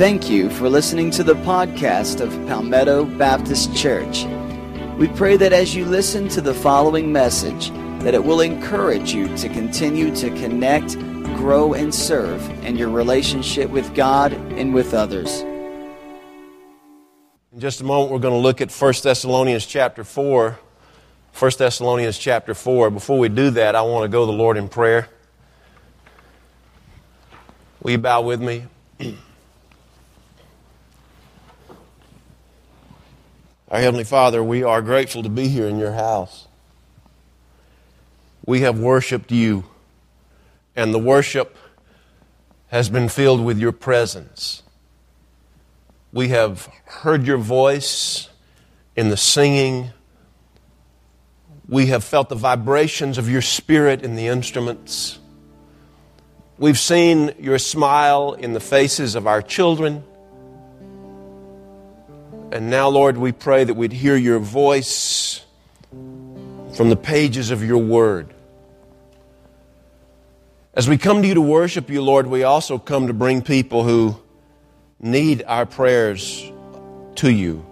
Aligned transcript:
Thank 0.00 0.30
you 0.30 0.48
for 0.48 0.70
listening 0.70 1.10
to 1.10 1.22
the 1.22 1.34
podcast 1.34 2.22
of 2.22 2.30
Palmetto 2.48 3.04
Baptist 3.04 3.76
Church. 3.76 4.24
We 4.96 5.08
pray 5.08 5.36
that 5.36 5.52
as 5.52 5.74
you 5.74 5.84
listen 5.84 6.26
to 6.28 6.40
the 6.40 6.54
following 6.54 7.12
message, 7.12 7.68
that 8.02 8.14
it 8.14 8.24
will 8.24 8.40
encourage 8.40 9.12
you 9.12 9.36
to 9.36 9.48
continue 9.50 10.16
to 10.16 10.30
connect, 10.30 10.94
grow, 11.36 11.74
and 11.74 11.94
serve 11.94 12.48
in 12.64 12.76
your 12.76 12.88
relationship 12.88 13.68
with 13.68 13.94
God 13.94 14.32
and 14.32 14.72
with 14.72 14.94
others. 14.94 15.42
In 17.52 17.58
just 17.58 17.82
a 17.82 17.84
moment, 17.84 18.10
we're 18.10 18.20
going 18.20 18.32
to 18.32 18.40
look 18.40 18.62
at 18.62 18.72
1 18.72 18.94
Thessalonians 19.02 19.66
chapter 19.66 20.02
4. 20.02 20.58
1 21.38 21.52
Thessalonians 21.58 22.16
chapter 22.16 22.54
4. 22.54 22.88
Before 22.88 23.18
we 23.18 23.28
do 23.28 23.50
that, 23.50 23.76
I 23.76 23.82
want 23.82 24.04
to 24.04 24.08
go 24.08 24.24
to 24.24 24.32
the 24.32 24.38
Lord 24.38 24.56
in 24.56 24.70
prayer. 24.70 25.10
Will 27.82 27.90
you 27.90 27.98
bow 27.98 28.22
with 28.22 28.40
me? 28.40 28.64
Our 33.70 33.78
Heavenly 33.78 34.02
Father, 34.02 34.42
we 34.42 34.64
are 34.64 34.82
grateful 34.82 35.22
to 35.22 35.28
be 35.28 35.46
here 35.46 35.68
in 35.68 35.78
your 35.78 35.92
house. 35.92 36.48
We 38.44 38.62
have 38.62 38.80
worshiped 38.80 39.30
you, 39.30 39.64
and 40.74 40.92
the 40.92 40.98
worship 40.98 41.56
has 42.68 42.88
been 42.88 43.08
filled 43.08 43.44
with 43.44 43.60
your 43.60 43.70
presence. 43.70 44.64
We 46.12 46.28
have 46.28 46.68
heard 46.84 47.24
your 47.24 47.38
voice 47.38 48.28
in 48.96 49.08
the 49.08 49.16
singing. 49.16 49.90
We 51.68 51.86
have 51.86 52.02
felt 52.02 52.28
the 52.28 52.34
vibrations 52.34 53.18
of 53.18 53.30
your 53.30 53.42
spirit 53.42 54.02
in 54.02 54.16
the 54.16 54.26
instruments. 54.26 55.20
We've 56.58 56.78
seen 56.78 57.34
your 57.38 57.58
smile 57.58 58.32
in 58.32 58.52
the 58.52 58.58
faces 58.58 59.14
of 59.14 59.28
our 59.28 59.42
children. 59.42 60.02
And 62.52 62.68
now, 62.68 62.88
Lord, 62.88 63.16
we 63.16 63.30
pray 63.30 63.62
that 63.62 63.74
we'd 63.74 63.92
hear 63.92 64.16
your 64.16 64.40
voice 64.40 65.44
from 65.90 66.88
the 66.88 66.96
pages 66.96 67.52
of 67.52 67.62
your 67.62 67.78
word. 67.78 68.34
As 70.74 70.88
we 70.88 70.98
come 70.98 71.22
to 71.22 71.28
you 71.28 71.34
to 71.34 71.40
worship 71.40 71.90
you, 71.90 72.02
Lord, 72.02 72.26
we 72.26 72.42
also 72.42 72.78
come 72.78 73.06
to 73.06 73.12
bring 73.12 73.42
people 73.42 73.84
who 73.84 74.16
need 74.98 75.44
our 75.46 75.64
prayers 75.64 76.50
to 77.16 77.30
you. 77.30 77.64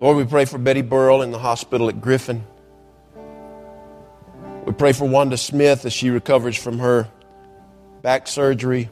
Lord, 0.00 0.16
we 0.16 0.24
pray 0.24 0.44
for 0.44 0.58
Betty 0.58 0.82
Burrell 0.82 1.22
in 1.22 1.32
the 1.32 1.38
hospital 1.38 1.88
at 1.88 2.00
Griffin. 2.00 2.44
We 4.64 4.72
pray 4.72 4.92
for 4.92 5.06
Wanda 5.06 5.36
Smith 5.36 5.84
as 5.84 5.92
she 5.92 6.10
recovers 6.10 6.56
from 6.56 6.78
her 6.78 7.08
back 8.02 8.28
surgery. 8.28 8.90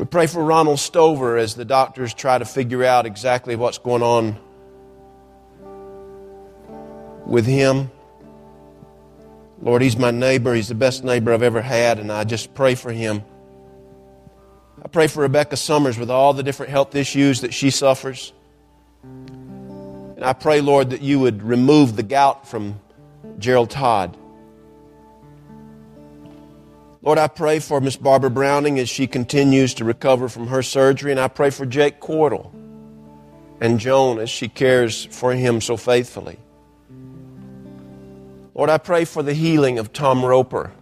We 0.00 0.06
pray 0.06 0.26
for 0.28 0.42
Ronald 0.42 0.78
Stover 0.78 1.36
as 1.36 1.54
the 1.54 1.66
doctors 1.66 2.14
try 2.14 2.38
to 2.38 2.46
figure 2.46 2.82
out 2.82 3.04
exactly 3.04 3.54
what's 3.54 3.76
going 3.76 4.02
on 4.02 4.38
with 7.26 7.44
him. 7.44 7.90
Lord, 9.60 9.82
he's 9.82 9.98
my 9.98 10.10
neighbor. 10.10 10.54
He's 10.54 10.68
the 10.68 10.74
best 10.74 11.04
neighbor 11.04 11.34
I've 11.34 11.42
ever 11.42 11.60
had, 11.60 11.98
and 11.98 12.10
I 12.10 12.24
just 12.24 12.54
pray 12.54 12.76
for 12.76 12.90
him. 12.90 13.22
I 14.82 14.88
pray 14.88 15.06
for 15.06 15.20
Rebecca 15.20 15.58
Summers 15.58 15.98
with 15.98 16.10
all 16.10 16.32
the 16.32 16.42
different 16.42 16.72
health 16.72 16.94
issues 16.94 17.42
that 17.42 17.52
she 17.52 17.68
suffers. 17.68 18.32
And 19.02 20.24
I 20.24 20.32
pray, 20.32 20.62
Lord, 20.62 20.90
that 20.90 21.02
you 21.02 21.20
would 21.20 21.42
remove 21.42 21.96
the 21.96 22.02
gout 22.02 22.48
from 22.48 22.80
Gerald 23.38 23.68
Todd. 23.68 24.16
Lord, 27.02 27.16
I 27.16 27.28
pray 27.28 27.60
for 27.60 27.80
Miss 27.80 27.96
Barbara 27.96 28.28
Browning 28.28 28.78
as 28.78 28.88
she 28.88 29.06
continues 29.06 29.72
to 29.74 29.84
recover 29.84 30.28
from 30.28 30.48
her 30.48 30.62
surgery, 30.62 31.10
and 31.10 31.18
I 31.20 31.28
pray 31.28 31.48
for 31.48 31.64
Jake 31.64 31.98
Cordell 31.98 32.52
and 33.60 33.80
Joan 33.80 34.18
as 34.18 34.28
she 34.28 34.48
cares 34.48 35.06
for 35.06 35.32
him 35.32 35.62
so 35.62 35.78
faithfully. 35.78 36.38
Lord, 38.54 38.68
I 38.68 38.76
pray 38.76 39.06
for 39.06 39.22
the 39.22 39.32
healing 39.32 39.78
of 39.78 39.94
Tom 39.94 40.22
Roper. 40.22 40.72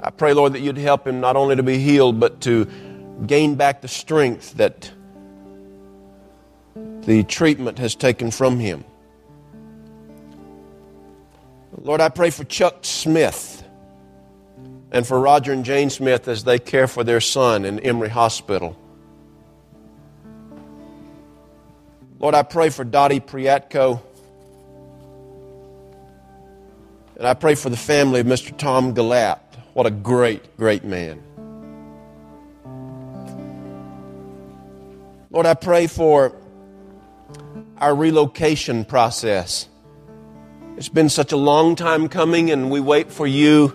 I 0.00 0.10
pray, 0.10 0.32
Lord, 0.32 0.54
that 0.54 0.60
you'd 0.60 0.76
help 0.76 1.06
him 1.06 1.20
not 1.20 1.36
only 1.36 1.54
to 1.54 1.62
be 1.62 1.78
healed, 1.78 2.18
but 2.18 2.40
to 2.42 2.66
gain 3.26 3.54
back 3.54 3.80
the 3.80 3.88
strength 3.88 4.54
that 4.54 4.90
the 7.02 7.22
treatment 7.22 7.78
has 7.78 7.94
taken 7.94 8.32
from 8.32 8.58
him. 8.58 8.84
Lord, 11.78 12.00
I 12.00 12.08
pray 12.08 12.30
for 12.30 12.44
Chuck 12.44 12.78
Smith 12.82 13.62
and 14.90 15.06
for 15.06 15.20
Roger 15.20 15.52
and 15.52 15.64
Jane 15.64 15.90
Smith 15.90 16.26
as 16.26 16.44
they 16.44 16.58
care 16.58 16.86
for 16.86 17.04
their 17.04 17.20
son 17.20 17.64
in 17.64 17.80
Emory 17.80 18.08
Hospital. 18.08 18.76
Lord, 22.18 22.34
I 22.34 22.42
pray 22.42 22.70
for 22.70 22.82
Dottie 22.82 23.20
Priatko. 23.20 24.00
And 27.18 27.26
I 27.26 27.34
pray 27.34 27.54
for 27.54 27.68
the 27.68 27.76
family 27.76 28.20
of 28.20 28.26
Mr. 28.26 28.56
Tom 28.56 28.94
Galat. 28.94 29.40
What 29.74 29.86
a 29.86 29.90
great, 29.90 30.56
great 30.56 30.84
man. 30.84 31.22
Lord, 35.30 35.44
I 35.44 35.54
pray 35.54 35.86
for 35.86 36.34
our 37.78 37.94
relocation 37.94 38.86
process. 38.86 39.68
It's 40.76 40.90
been 40.90 41.08
such 41.08 41.32
a 41.32 41.38
long 41.38 41.74
time 41.74 42.06
coming, 42.10 42.50
and 42.50 42.70
we 42.70 42.80
wait 42.80 43.10
for 43.10 43.26
you. 43.26 43.68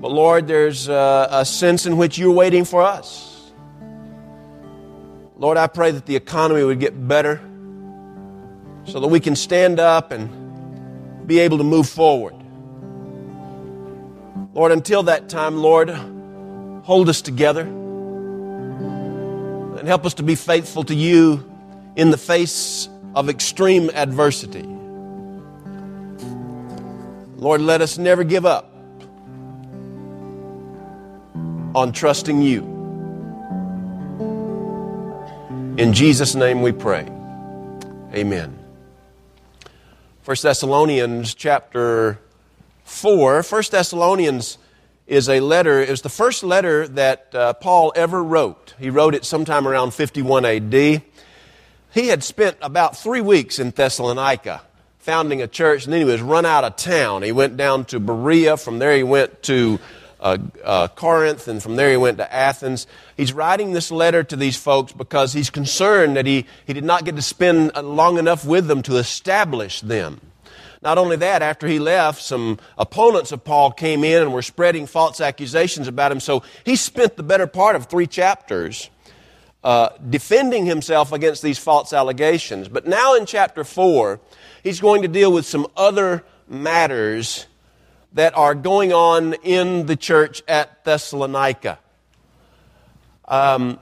But 0.00 0.10
Lord, 0.10 0.46
there's 0.46 0.88
a, 0.88 1.28
a 1.30 1.44
sense 1.44 1.84
in 1.84 1.98
which 1.98 2.16
you're 2.16 2.32
waiting 2.32 2.64
for 2.64 2.80
us. 2.80 3.52
Lord, 5.36 5.58
I 5.58 5.66
pray 5.66 5.90
that 5.90 6.06
the 6.06 6.16
economy 6.16 6.64
would 6.64 6.80
get 6.80 7.06
better 7.06 7.38
so 8.84 8.98
that 8.98 9.08
we 9.08 9.20
can 9.20 9.36
stand 9.36 9.78
up 9.78 10.10
and 10.10 11.26
be 11.26 11.40
able 11.40 11.58
to 11.58 11.64
move 11.64 11.86
forward. 11.86 12.34
Lord, 14.54 14.72
until 14.72 15.02
that 15.02 15.28
time, 15.28 15.58
Lord, 15.58 15.90
hold 16.82 17.10
us 17.10 17.20
together 17.20 17.62
and 19.78 19.86
help 19.86 20.06
us 20.06 20.14
to 20.14 20.22
be 20.22 20.34
faithful 20.34 20.84
to 20.84 20.94
you 20.94 21.44
in 21.94 22.10
the 22.10 22.16
face 22.16 22.88
of 23.14 23.28
extreme 23.28 23.90
adversity. 23.90 24.73
Lord, 27.44 27.60
let 27.60 27.82
us 27.82 27.98
never 27.98 28.24
give 28.24 28.46
up 28.46 28.72
on 31.74 31.92
trusting 31.92 32.40
you. 32.40 32.62
In 35.76 35.92
Jesus' 35.92 36.34
name 36.34 36.62
we 36.62 36.72
pray. 36.72 37.06
Amen. 38.14 38.58
1 40.24 40.36
Thessalonians 40.40 41.34
chapter 41.34 42.18
4. 42.84 43.42
1 43.42 43.62
Thessalonians 43.70 44.56
is 45.06 45.28
a 45.28 45.40
letter, 45.40 45.82
is 45.82 46.00
the 46.00 46.08
first 46.08 46.44
letter 46.44 46.88
that 46.88 47.34
uh, 47.34 47.52
Paul 47.52 47.92
ever 47.94 48.24
wrote. 48.24 48.72
He 48.78 48.88
wrote 48.88 49.14
it 49.14 49.26
sometime 49.26 49.68
around 49.68 49.92
51 49.92 50.46
AD. 50.46 50.72
He 50.72 52.08
had 52.08 52.24
spent 52.24 52.56
about 52.62 52.96
three 52.96 53.20
weeks 53.20 53.58
in 53.58 53.68
Thessalonica 53.68 54.62
founding 55.04 55.42
a 55.42 55.46
church, 55.46 55.84
and 55.84 55.92
then 55.92 56.00
he 56.00 56.06
was 56.06 56.22
run 56.22 56.46
out 56.46 56.64
of 56.64 56.76
town. 56.76 57.22
He 57.22 57.30
went 57.30 57.58
down 57.58 57.84
to 57.86 58.00
Berea. 58.00 58.56
From 58.56 58.78
there, 58.78 58.96
he 58.96 59.02
went 59.02 59.42
to 59.42 59.78
uh, 60.18 60.38
uh, 60.64 60.88
Corinth, 60.88 61.46
and 61.46 61.62
from 61.62 61.76
there, 61.76 61.90
he 61.90 61.98
went 61.98 62.16
to 62.16 62.34
Athens. 62.34 62.86
He's 63.14 63.34
writing 63.34 63.74
this 63.74 63.90
letter 63.90 64.24
to 64.24 64.34
these 64.34 64.56
folks 64.56 64.92
because 64.92 65.34
he's 65.34 65.50
concerned 65.50 66.16
that 66.16 66.24
he, 66.24 66.46
he 66.66 66.72
did 66.72 66.84
not 66.84 67.04
get 67.04 67.16
to 67.16 67.22
spend 67.22 67.76
long 67.76 68.16
enough 68.16 68.46
with 68.46 68.66
them 68.66 68.82
to 68.84 68.96
establish 68.96 69.82
them. 69.82 70.22
Not 70.80 70.96
only 70.96 71.16
that, 71.16 71.42
after 71.42 71.66
he 71.66 71.78
left, 71.78 72.22
some 72.22 72.58
opponents 72.78 73.30
of 73.30 73.44
Paul 73.44 73.72
came 73.72 74.04
in 74.04 74.22
and 74.22 74.32
were 74.32 74.40
spreading 74.40 74.86
false 74.86 75.20
accusations 75.20 75.86
about 75.86 76.12
him. 76.12 76.20
So 76.20 76.42
he 76.64 76.76
spent 76.76 77.16
the 77.16 77.22
better 77.22 77.46
part 77.46 77.76
of 77.76 77.86
three 77.86 78.06
chapters 78.06 78.88
uh, 79.62 79.90
defending 80.08 80.66
himself 80.66 81.12
against 81.12 81.42
these 81.42 81.58
false 81.58 81.92
allegations. 81.92 82.68
But 82.68 82.86
now 82.86 83.14
in 83.14 83.26
chapter 83.26 83.64
4, 83.64 84.20
he's 84.64 84.80
going 84.80 85.02
to 85.02 85.08
deal 85.08 85.32
with 85.32 85.46
some 85.46 85.68
other 85.76 86.24
matters 86.48 87.46
that 88.14 88.36
are 88.36 88.54
going 88.54 88.92
on 88.92 89.34
in 89.44 89.86
the 89.86 89.94
church 89.94 90.42
at 90.48 90.84
Thessalonica. 90.84 91.78
Um, 93.26 93.78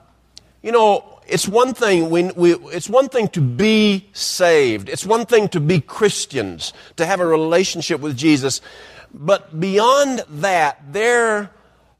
you 0.62 0.73
know, 0.73 1.20
it's 1.26 1.49
one 1.49 1.75
thing 1.75 2.11
when 2.11 2.32
we, 2.34 2.55
it's 2.55 2.88
one 2.88 3.08
thing 3.08 3.29
to 3.29 3.40
be 3.40 4.08
saved. 4.12 4.88
It's 4.88 5.06
one 5.06 5.26
thing 5.26 5.49
to 5.50 5.61
be 5.61 5.81
Christians, 5.81 6.73
to 6.96 7.06
have 7.06 7.20
a 7.20 7.26
relationship 7.26 8.00
with 8.00 8.17
Jesus. 8.17 8.61
But 9.14 9.58
beyond 9.58 10.25
that, 10.29 10.81
there 10.93 11.50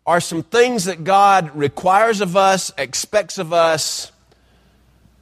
are 0.07 0.21
some 0.21 0.43
things 0.43 0.87
that 0.87 1.05
God 1.05 1.55
requires 1.55 2.21
of 2.21 2.37
us, 2.37 2.73
expects 2.77 3.39
of 3.39 3.53
us, 3.53 4.11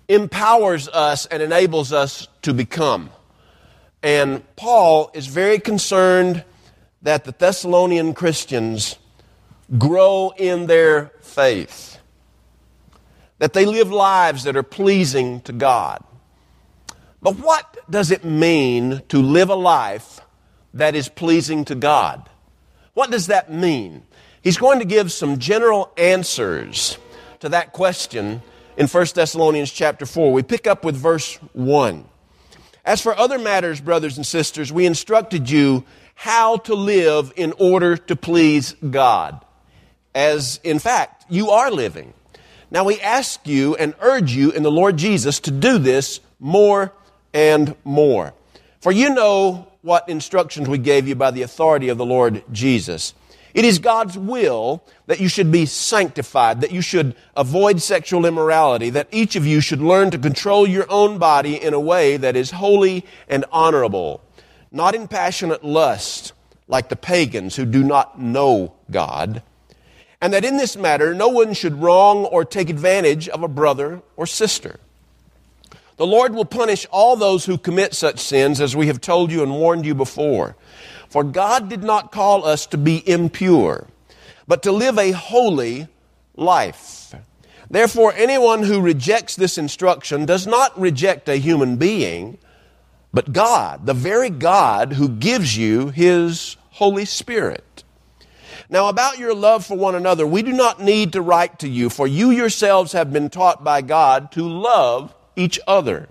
empowers 0.08 0.88
us, 0.88 1.26
and 1.26 1.42
enables 1.42 1.92
us 1.92 2.28
to 2.42 2.54
become. 2.54 3.10
And 4.02 4.44
Paul 4.56 5.10
is 5.14 5.26
very 5.26 5.58
concerned 5.58 6.44
that 7.02 7.24
the 7.24 7.32
Thessalonian 7.32 8.14
Christians 8.14 8.96
grow 9.78 10.32
in 10.36 10.66
their 10.66 11.12
faith, 11.20 11.98
that 13.38 13.52
they 13.52 13.64
live 13.64 13.90
lives 13.90 14.44
that 14.44 14.56
are 14.56 14.62
pleasing 14.62 15.40
to 15.42 15.52
God. 15.52 16.02
But 17.22 17.38
what 17.38 17.78
does 17.90 18.10
it 18.10 18.24
mean 18.24 19.02
to 19.08 19.20
live 19.20 19.50
a 19.50 19.54
life 19.54 20.20
that 20.74 20.94
is 20.94 21.08
pleasing 21.08 21.64
to 21.66 21.74
God? 21.74 22.28
What 22.94 23.10
does 23.10 23.26
that 23.26 23.52
mean? 23.52 24.02
He's 24.42 24.56
going 24.56 24.78
to 24.78 24.84
give 24.86 25.12
some 25.12 25.38
general 25.38 25.92
answers 25.96 26.98
to 27.40 27.50
that 27.50 27.72
question 27.72 28.42
in 28.76 28.86
1 28.86 29.06
Thessalonians 29.14 29.70
chapter 29.70 30.06
4. 30.06 30.32
We 30.32 30.42
pick 30.42 30.66
up 30.66 30.84
with 30.84 30.96
verse 30.96 31.36
1. 31.52 32.04
As 32.84 33.00
for 33.00 33.16
other 33.16 33.38
matters, 33.38 33.80
brothers 33.80 34.16
and 34.16 34.26
sisters, 34.26 34.72
we 34.72 34.86
instructed 34.86 35.50
you 35.50 35.84
how 36.14 36.58
to 36.58 36.74
live 36.74 37.32
in 37.36 37.52
order 37.58 37.96
to 37.96 38.16
please 38.16 38.74
God, 38.90 39.44
as 40.14 40.60
in 40.62 40.78
fact 40.78 41.24
you 41.28 41.50
are 41.50 41.70
living. 41.70 42.12
Now 42.70 42.84
we 42.84 43.00
ask 43.00 43.46
you 43.46 43.74
and 43.76 43.94
urge 44.00 44.32
you 44.32 44.50
in 44.52 44.62
the 44.62 44.70
Lord 44.70 44.96
Jesus 44.96 45.40
to 45.40 45.50
do 45.50 45.78
this 45.78 46.20
more 46.38 46.92
and 47.34 47.74
more. 47.84 48.32
For 48.80 48.92
you 48.92 49.10
know 49.10 49.68
what 49.82 50.08
instructions 50.08 50.68
we 50.68 50.78
gave 50.78 51.08
you 51.08 51.14
by 51.14 51.30
the 51.30 51.42
authority 51.42 51.88
of 51.88 51.98
the 51.98 52.06
Lord 52.06 52.42
Jesus. 52.52 53.14
It 53.52 53.64
is 53.64 53.78
God's 53.78 54.16
will 54.16 54.84
that 55.06 55.20
you 55.20 55.28
should 55.28 55.50
be 55.50 55.66
sanctified, 55.66 56.60
that 56.60 56.72
you 56.72 56.80
should 56.80 57.16
avoid 57.36 57.82
sexual 57.82 58.26
immorality, 58.26 58.90
that 58.90 59.08
each 59.10 59.36
of 59.36 59.46
you 59.46 59.60
should 59.60 59.80
learn 59.80 60.10
to 60.12 60.18
control 60.18 60.66
your 60.66 60.86
own 60.88 61.18
body 61.18 61.60
in 61.60 61.74
a 61.74 61.80
way 61.80 62.16
that 62.16 62.36
is 62.36 62.52
holy 62.52 63.04
and 63.28 63.44
honorable, 63.50 64.22
not 64.70 64.94
in 64.94 65.08
passionate 65.08 65.64
lust 65.64 66.32
like 66.68 66.88
the 66.88 66.96
pagans 66.96 67.56
who 67.56 67.64
do 67.64 67.82
not 67.82 68.20
know 68.20 68.74
God, 68.90 69.42
and 70.20 70.32
that 70.32 70.44
in 70.44 70.56
this 70.56 70.76
matter 70.76 71.14
no 71.14 71.28
one 71.28 71.52
should 71.52 71.82
wrong 71.82 72.24
or 72.26 72.44
take 72.44 72.70
advantage 72.70 73.28
of 73.28 73.42
a 73.42 73.48
brother 73.48 74.02
or 74.16 74.26
sister. 74.26 74.78
The 75.96 76.06
Lord 76.06 76.34
will 76.34 76.46
punish 76.46 76.86
all 76.90 77.16
those 77.16 77.44
who 77.44 77.58
commit 77.58 77.92
such 77.94 78.20
sins, 78.20 78.60
as 78.60 78.74
we 78.74 78.86
have 78.86 79.02
told 79.02 79.30
you 79.30 79.42
and 79.42 79.52
warned 79.52 79.84
you 79.84 79.94
before. 79.94 80.56
For 81.10 81.24
God 81.24 81.68
did 81.68 81.82
not 81.82 82.12
call 82.12 82.44
us 82.44 82.66
to 82.66 82.78
be 82.78 83.06
impure, 83.08 83.88
but 84.46 84.62
to 84.62 84.72
live 84.72 84.96
a 84.96 85.10
holy 85.10 85.88
life. 86.36 87.14
Therefore, 87.68 88.14
anyone 88.16 88.62
who 88.62 88.80
rejects 88.80 89.36
this 89.36 89.58
instruction 89.58 90.24
does 90.24 90.46
not 90.46 90.78
reject 90.80 91.28
a 91.28 91.36
human 91.36 91.76
being, 91.76 92.38
but 93.12 93.32
God, 93.32 93.86
the 93.86 93.94
very 93.94 94.30
God 94.30 94.92
who 94.92 95.08
gives 95.08 95.56
you 95.56 95.88
His 95.88 96.56
Holy 96.70 97.04
Spirit. 97.04 97.84
Now, 98.68 98.88
about 98.88 99.18
your 99.18 99.34
love 99.34 99.66
for 99.66 99.76
one 99.76 99.96
another, 99.96 100.24
we 100.24 100.42
do 100.42 100.52
not 100.52 100.80
need 100.80 101.12
to 101.14 101.22
write 101.22 101.58
to 101.58 101.68
you, 101.68 101.90
for 101.90 102.06
you 102.06 102.30
yourselves 102.30 102.92
have 102.92 103.12
been 103.12 103.28
taught 103.28 103.64
by 103.64 103.82
God 103.82 104.30
to 104.32 104.48
love 104.48 105.12
each 105.34 105.58
other. 105.66 106.08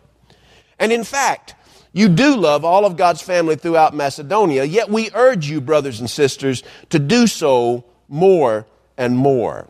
And 0.77 0.91
in 0.91 1.05
fact, 1.05 1.55
you 1.91 2.09
do 2.09 2.35
love 2.35 2.63
all 2.63 2.85
of 2.85 2.97
God's 2.97 3.21
family 3.21 3.55
throughout 3.55 3.95
Macedonia, 3.95 4.63
yet 4.63 4.89
we 4.89 5.09
urge 5.13 5.49
you, 5.49 5.59
brothers 5.59 5.99
and 5.99 6.09
sisters, 6.09 6.63
to 6.89 6.99
do 6.99 7.25
so 7.25 7.83
more 8.07 8.65
and 8.97 9.17
more. 9.17 9.67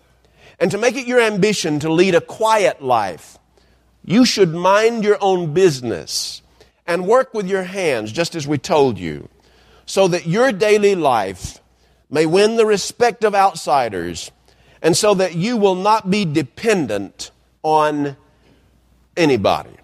And 0.60 0.70
to 0.72 0.78
make 0.78 0.96
it 0.96 1.08
your 1.08 1.22
ambition 1.22 1.80
to 1.80 1.92
lead 1.92 2.16
a 2.16 2.22
quiet 2.22 2.82
life, 2.82 3.38
you 4.04 4.26
should 4.26 4.54
mind 4.54 5.04
your 5.04 5.18
own 5.22 5.54
business 5.54 6.42
and 6.86 7.08
work 7.08 7.34
with 7.34 7.48
your 7.48 7.64
hands, 7.64 8.12
just 8.12 8.36
as 8.36 8.48
we 8.48 8.58
told 8.58 8.98
you, 8.98 9.30
so 9.86 10.08
that 10.08 10.28
your 10.28 10.52
daily 10.52 10.96
life 10.96 11.60
may 12.10 12.26
win 12.26 12.58
the 12.58 12.66
respect 12.66 13.24
of 13.24 13.36
outsiders 13.36 14.32
and 14.82 14.96
so 14.96 15.14
that 15.14 15.36
you 15.36 15.58
will 15.58 15.76
not 15.76 16.10
be 16.10 16.26
dependent 16.26 17.32
on 17.64 18.18
anybody. 19.16 19.79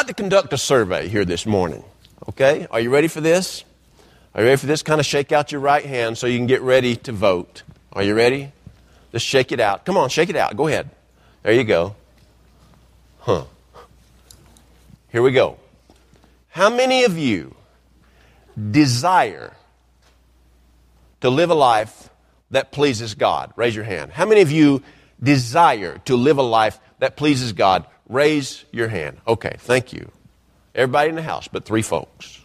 I'd 0.00 0.06
like 0.06 0.16
to 0.16 0.22
conduct 0.22 0.50
a 0.54 0.56
survey 0.56 1.08
here 1.08 1.26
this 1.26 1.44
morning. 1.44 1.84
Okay? 2.26 2.66
Are 2.70 2.80
you 2.80 2.88
ready 2.88 3.06
for 3.06 3.20
this? 3.20 3.66
Are 4.34 4.40
you 4.40 4.46
ready 4.46 4.56
for 4.56 4.64
this? 4.64 4.82
Kind 4.82 4.98
of 4.98 5.04
shake 5.04 5.30
out 5.30 5.52
your 5.52 5.60
right 5.60 5.84
hand 5.84 6.16
so 6.16 6.26
you 6.26 6.38
can 6.38 6.46
get 6.46 6.62
ready 6.62 6.96
to 6.96 7.12
vote. 7.12 7.64
Are 7.92 8.02
you 8.02 8.14
ready? 8.14 8.50
Just 9.12 9.26
shake 9.26 9.52
it 9.52 9.60
out. 9.60 9.84
Come 9.84 9.98
on, 9.98 10.08
shake 10.08 10.30
it 10.30 10.36
out. 10.36 10.56
Go 10.56 10.68
ahead. 10.68 10.88
There 11.42 11.52
you 11.52 11.64
go. 11.64 11.96
Huh. 13.18 13.44
Here 15.10 15.20
we 15.20 15.32
go. 15.32 15.58
How 16.48 16.70
many 16.70 17.04
of 17.04 17.18
you 17.18 17.54
desire 18.70 19.52
to 21.20 21.28
live 21.28 21.50
a 21.50 21.54
life 21.54 22.08
that 22.50 22.72
pleases 22.72 23.14
God? 23.14 23.52
Raise 23.54 23.74
your 23.74 23.84
hand. 23.84 24.12
How 24.12 24.24
many 24.24 24.40
of 24.40 24.50
you 24.50 24.82
desire 25.22 25.98
to 26.06 26.16
live 26.16 26.38
a 26.38 26.42
life 26.42 26.80
that 27.00 27.18
pleases 27.18 27.52
God? 27.52 27.84
Raise 28.10 28.64
your 28.72 28.88
hand. 28.88 29.18
Okay, 29.26 29.54
thank 29.58 29.92
you. 29.92 30.10
Everybody 30.74 31.10
in 31.10 31.14
the 31.14 31.22
house, 31.22 31.46
but 31.46 31.64
three 31.64 31.80
folks. 31.80 32.40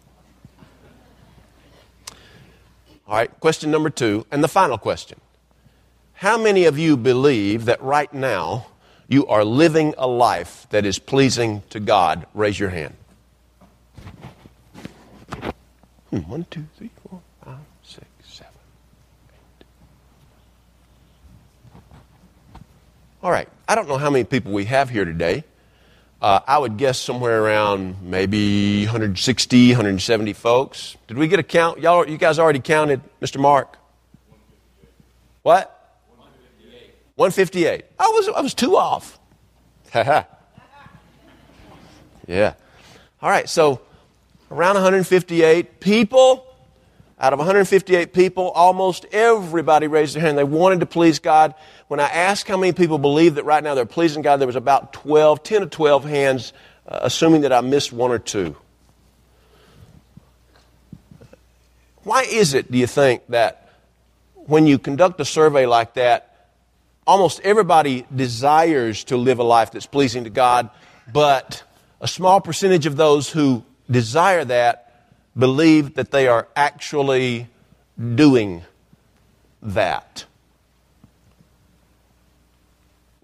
All 3.08 3.16
right, 3.16 3.40
question 3.40 3.72
number 3.72 3.90
two, 3.90 4.28
and 4.32 4.44
the 4.44 4.48
final 4.48 4.78
question. 4.78 5.20
How 6.14 6.38
many 6.38 6.66
of 6.66 6.78
you 6.78 6.96
believe 6.96 7.66
that 7.66 7.82
right 7.82 8.14
now 8.14 8.68
you 9.08 9.26
are 9.26 9.44
living 9.44 9.96
a 9.98 10.06
life 10.06 10.68
that 10.70 10.86
is 10.86 11.00
pleasing 11.00 11.64
to 11.72 11.80
God? 11.80 12.28
Raise 12.36 12.60
your 12.60 12.70
hand. 12.70 12.94
Hmm, 16.12 16.20
one, 16.30 16.46
two, 16.52 16.66
three, 16.78 16.92
four, 17.10 17.22
five, 17.44 17.58
six, 17.82 18.06
seven, 18.24 18.54
eight. 19.34 19.66
All 23.24 23.32
right, 23.32 23.50
I 23.68 23.74
don't 23.74 23.88
know 23.88 23.98
how 23.98 24.12
many 24.12 24.26
people 24.26 24.52
we 24.52 24.66
have 24.66 24.92
here 24.92 25.06
today. 25.06 25.44
Uh, 26.22 26.40
I 26.48 26.58
would 26.58 26.78
guess 26.78 26.98
somewhere 26.98 27.44
around 27.44 28.02
maybe 28.02 28.86
160, 28.86 29.70
170 29.72 30.34
folks. 30.34 30.96
Did 31.08 31.18
we 31.18 31.28
get 31.28 31.40
a 31.40 31.44
count? 31.44 31.82
Y'all, 31.82 32.08
you 32.08 32.18
guys 32.18 32.40
already 32.40 32.60
counted, 32.60 33.02
Mr. 33.22 33.40
Mark? 33.40 33.78
What? 35.44 35.72
158. 36.16 36.94
158. 37.16 37.86
I 38.00 38.08
was, 38.08 38.30
I 38.30 38.42
was 38.42 38.54
two 38.54 38.78
off. 38.78 39.20
yeah. 39.94 40.24
All 43.22 43.30
right, 43.30 43.48
so 43.48 43.82
around 44.50 44.76
158 44.76 45.80
people. 45.80 46.46
Out 47.18 47.32
of 47.32 47.40
158 47.40 48.12
people, 48.12 48.50
almost 48.50 49.06
everybody 49.14 49.88
raised 49.88 50.16
their 50.16 50.22
hand. 50.22 50.38
They 50.38 50.44
wanted 50.44 50.82
to 50.82 50.86
please 50.86 51.20
God. 51.20 51.56
When 51.88 52.00
I 52.00 52.08
asked 52.08 52.48
how 52.48 52.58
many 52.58 52.74
people 52.74 52.98
believe 52.98 53.36
that 53.36 53.46
right 53.46 53.64
now 53.64 53.76
they're 53.76 53.86
pleasing 53.86 54.24
God, 54.24 54.38
there 54.38 54.48
was 54.48 54.56
about 54.56 54.92
12, 54.94 55.44
10 55.44 55.62
to 55.62 55.68
12 55.68 56.06
hands, 56.06 56.54
uh, 56.88 57.00
assuming 57.04 57.42
that 57.42 57.54
I 57.54 57.62
missed 57.62 57.94
one 57.94 58.12
or 58.12 58.20
two. 58.20 58.56
Why 62.04 62.24
is 62.24 62.54
it, 62.54 62.72
do 62.72 62.78
you 62.78 62.88
think, 62.88 63.24
that 63.30 63.70
when 64.36 64.68
you 64.68 64.78
conduct 64.78 65.20
a 65.20 65.26
survey 65.26 65.66
like 65.66 65.96
that, 65.96 66.50
almost 67.06 67.40
everybody 67.42 68.06
desires 68.16 69.04
to 69.06 69.18
live 69.18 69.40
a 69.40 69.44
life 69.44 69.72
that's 69.72 69.86
pleasing 69.86 70.24
to 70.24 70.30
God, 70.30 70.70
but 71.12 71.64
a 72.02 72.08
small 72.08 72.42
percentage 72.42 72.86
of 72.86 72.96
those 72.96 73.30
who 73.30 73.64
desire 73.90 74.44
that 74.46 75.10
believe 75.38 75.96
that 75.96 76.12
they 76.12 76.28
are 76.28 76.48
actually 76.56 77.48
doing 78.16 78.64
that. 79.62 80.26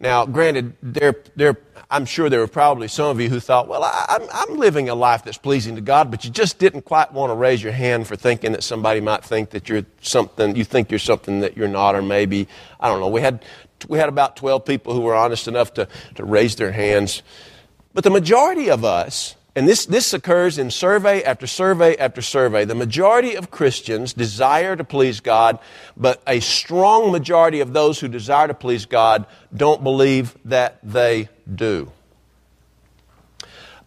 Now, 0.02 0.26
granted, 0.26 0.74
there, 0.82 1.16
there, 1.36 1.58
I'm 1.92 2.06
sure 2.06 2.28
there 2.28 2.40
were 2.40 2.48
probably 2.48 2.88
some 2.88 3.06
of 3.06 3.22
you 3.22 3.30
who 3.30 3.40
thought, 3.40 3.68
well, 3.68 3.84
I, 3.84 4.06
I'm, 4.10 4.28
I'm 4.34 4.58
living 4.58 4.90
a 4.90 4.96
life 4.96 5.24
that's 5.24 5.38
pleasing 5.38 5.76
to 5.76 5.82
God, 5.82 6.10
but 6.10 6.26
you 6.26 6.32
just 6.32 6.58
didn't 6.58 6.82
quite 6.82 7.14
want 7.14 7.30
to 7.30 7.36
raise 7.36 7.62
your 7.62 7.72
hand 7.72 8.08
for 8.08 8.16
thinking 8.16 8.54
that 8.54 8.64
somebody 8.64 9.00
might 9.00 9.24
think 9.24 9.52
that 9.52 9.70
you're 9.70 9.86
something, 10.02 10.56
you 10.56 10.64
think 10.64 10.90
you're 10.90 10.98
something 10.98 11.42
that 11.42 11.56
you're 11.56 11.68
not, 11.68 11.94
or 11.94 12.02
maybe, 12.02 12.48
I 12.80 12.88
don't 12.88 13.00
know. 13.00 13.10
We 13.10 13.22
had, 13.22 13.46
we 13.88 14.00
had 14.00 14.10
about 14.10 14.36
12 14.38 14.66
people 14.66 14.96
who 14.96 15.02
were 15.02 15.14
honest 15.14 15.48
enough 15.48 15.72
to, 15.76 15.88
to 16.16 16.26
raise 16.26 16.56
their 16.56 16.72
hands. 16.72 17.22
But 17.94 18.04
the 18.04 18.10
majority 18.10 18.72
of 18.72 18.84
us 18.84 19.36
and 19.54 19.68
this, 19.68 19.86
this 19.86 20.14
occurs 20.14 20.58
in 20.58 20.72
survey 20.72 21.24
after 21.24 21.46
survey 21.46 21.98
after 21.98 22.22
survey. 22.22 22.64
The 22.64 22.76
majority 22.76 23.36
of 23.36 23.52
Christians 23.52 24.14
desire 24.14 24.78
to 24.78 24.86
please 24.86 25.20
God, 25.20 25.60
but 25.98 26.22
a 26.26 26.40
strong 26.40 27.12
majority 27.12 27.60
of 27.60 27.74
those 27.74 28.00
who 28.00 28.08
desire 28.08 28.48
to 28.48 28.54
please 28.54 28.86
God 28.86 29.26
don't 29.54 29.84
believe 29.84 30.38
that 30.46 30.80
they 30.84 31.28
do. 31.54 31.92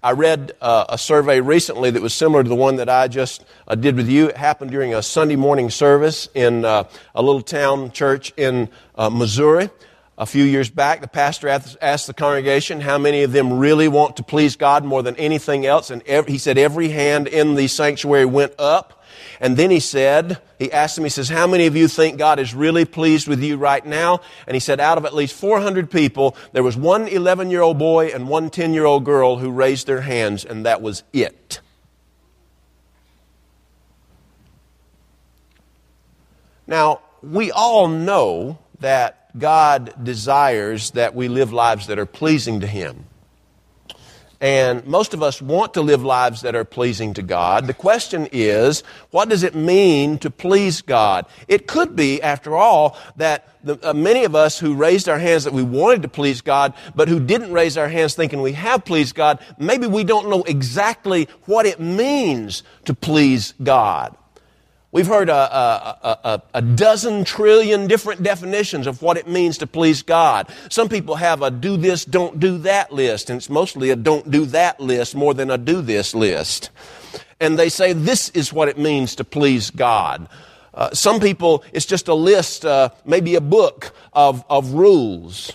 I 0.03 0.13
read 0.13 0.53
uh, 0.61 0.85
a 0.91 0.99
survey 0.99 1.41
recently 1.41 1.91
that 1.91 2.03
was 2.03 2.13
similar 2.13 2.43
to 2.43 2.49
the 2.49 2.55
one 2.55 2.77
that 2.77 2.91
I 2.91 3.09
just 3.09 3.43
uh, 3.67 3.75
did 3.75 3.97
with 3.97 4.07
you. 4.07 4.29
It 4.29 4.37
happened 4.37 4.71
during 4.71 4.93
a 4.93 5.03
Sunday 5.03 5.37
morning 5.37 5.71
service 5.71 6.29
in 6.35 6.67
uh, 6.67 6.85
a 7.15 7.23
little 7.23 7.41
town 7.41 7.91
church 7.91 8.35
in 8.37 8.69
uh, 8.97 9.09
Missouri 9.09 9.71
a 10.17 10.27
few 10.27 10.45
years 10.45 10.71
back, 10.71 11.01
the 11.01 11.09
pastor 11.09 11.49
asked 11.49 12.07
the 12.07 12.15
congregation 12.15 12.81
how 12.81 12.99
many 12.99 13.25
of 13.25 13.33
them 13.33 13.59
really 13.59 13.89
want 13.89 14.17
to 14.17 14.23
please 14.23 14.55
God 14.55 14.85
more 14.85 15.03
than 15.03 15.17
anything 15.17 15.67
else. 15.67 15.91
And 15.91 16.03
every, 16.07 16.33
he 16.33 16.39
said 16.39 16.57
every 16.57 16.89
hand 16.91 17.27
in 17.27 17.57
the 17.57 17.67
sanctuary 17.67 18.25
went 18.25 18.55
up. 18.59 19.03
And 19.41 19.57
then 19.57 19.71
he 19.71 19.81
said, 19.81 20.41
he 20.59 20.71
asked 20.71 20.95
them, 20.95 21.05
he 21.05 21.11
says, 21.11 21.29
How 21.29 21.49
many 21.49 21.67
of 21.67 21.75
you 21.75 21.89
think 21.89 22.19
God 22.19 22.39
is 22.39 22.55
really 22.55 22.85
pleased 22.85 23.27
with 23.27 23.43
you 23.43 23.57
right 23.57 23.85
now? 23.85 24.21
And 24.47 24.55
he 24.55 24.61
said, 24.61 24.79
Out 24.79 24.99
of 24.99 25.05
at 25.05 25.15
least 25.15 25.35
400 25.35 25.91
people, 25.91 26.37
there 26.53 26.63
was 26.63 26.77
one 26.77 27.09
11 27.09 27.51
year 27.51 27.63
old 27.63 27.79
boy 27.79 28.09
and 28.09 28.29
one 28.29 28.51
10 28.51 28.73
year 28.73 28.85
old 28.85 29.05
girl 29.05 29.39
who 29.39 29.51
raised 29.51 29.87
their 29.89 30.03
hands, 30.03 30.45
and 30.45 30.65
that 30.65 30.81
was 30.81 31.03
it. 31.13 31.61
Now, 36.67 37.01
we 37.23 37.51
all 37.51 37.89
know 37.89 38.59
that 38.81 39.24
God 39.37 39.93
desires 40.03 40.93
that 40.93 41.15
we 41.15 41.29
live 41.29 41.53
lives 41.53 41.87
that 41.89 41.99
are 41.99 42.07
pleasing 42.07 42.61
to 42.61 42.67
Him. 42.67 43.07
And 44.41 44.85
most 44.87 45.15
of 45.15 45.23
us 45.23 45.41
want 45.41 45.73
to 45.73 45.81
live 45.81 46.05
lives 46.05 46.43
that 46.43 46.55
are 46.55 46.67
pleasing 46.67 47.15
to 47.15 47.23
God. 47.23 47.67
The 47.67 47.73
question 47.73 48.29
is, 48.31 48.83
what 49.11 49.31
does 49.31 49.43
it 49.43 49.55
mean 49.55 50.19
to 50.19 50.31
please 50.31 50.83
God? 50.83 51.25
It 51.49 51.67
could 51.67 51.97
be, 51.97 52.21
after 52.21 52.55
all, 52.55 52.99
that 53.17 53.49
the, 53.65 53.79
uh, 53.83 53.95
many 53.95 54.25
of 54.25 54.35
us 54.35 54.59
who 54.59 54.75
raised 54.75 55.09
our 55.09 55.19
hands 55.19 55.45
that 55.45 55.55
we 55.55 55.63
wanted 55.63 56.03
to 56.03 56.09
please 56.09 56.43
God, 56.43 56.75
but 56.95 57.09
who 57.09 57.21
didn't 57.21 57.53
raise 57.53 57.79
our 57.79 57.89
hands 57.89 58.15
thinking 58.15 58.43
we 58.43 58.53
have 58.53 58.85
pleased 58.85 59.15
God, 59.15 59.39
maybe 59.57 59.87
we 59.87 60.05
don't 60.05 60.29
know 60.29 60.43
exactly 60.43 61.27
what 61.47 61.65
it 61.65 61.81
means 61.81 62.65
to 62.85 62.93
please 62.93 63.55
God. 63.63 64.15
We've 64.95 65.09
heard 65.09 65.29
a, 65.29 65.35
a, 65.35 66.19
a, 66.23 66.43
a, 66.55 66.63
dozen 66.63 67.25
trillion 67.25 67.89
different 67.89 68.23
definitions 68.23 68.87
of 68.87 69.03
what 69.03 69.17
it 69.17 69.27
means 69.27 69.59
to 69.59 69.67
please 69.67 70.03
God. 70.03 70.47
Some 70.71 70.89
people 70.89 71.17
have 71.17 71.43
a 71.43 71.51
do 71.51 71.77
this, 71.77 72.05
don't 72.05 72.39
do 72.39 72.59
that 72.59 72.93
list, 72.93 73.29
and 73.29 73.39
it's 73.39 73.51
mostly 73.51 73.91
a 73.91 73.97
don't 73.97 74.31
do 74.31 74.47
that 74.47 74.79
list 74.79 75.17
more 75.17 75.35
than 75.35 75.51
a 75.51 75.59
do 75.59 75.83
this 75.83 76.15
list. 76.15 76.71
And 77.41 77.59
they 77.59 77.71
say 77.71 77.93
this 77.93 78.29
is 78.29 78.53
what 78.53 78.69
it 78.69 78.79
means 78.79 79.17
to 79.17 79.25
please 79.25 79.73
God. 79.73 80.29
Uh, 80.73 80.91
some 80.95 81.19
people, 81.19 81.65
it's 81.73 81.87
just 81.87 82.07
a 82.07 82.15
list, 82.15 82.65
uh, 82.65 82.91
maybe 83.05 83.35
a 83.35 83.41
book 83.41 83.91
of, 84.13 84.45
of 84.49 84.75
rules. 84.75 85.51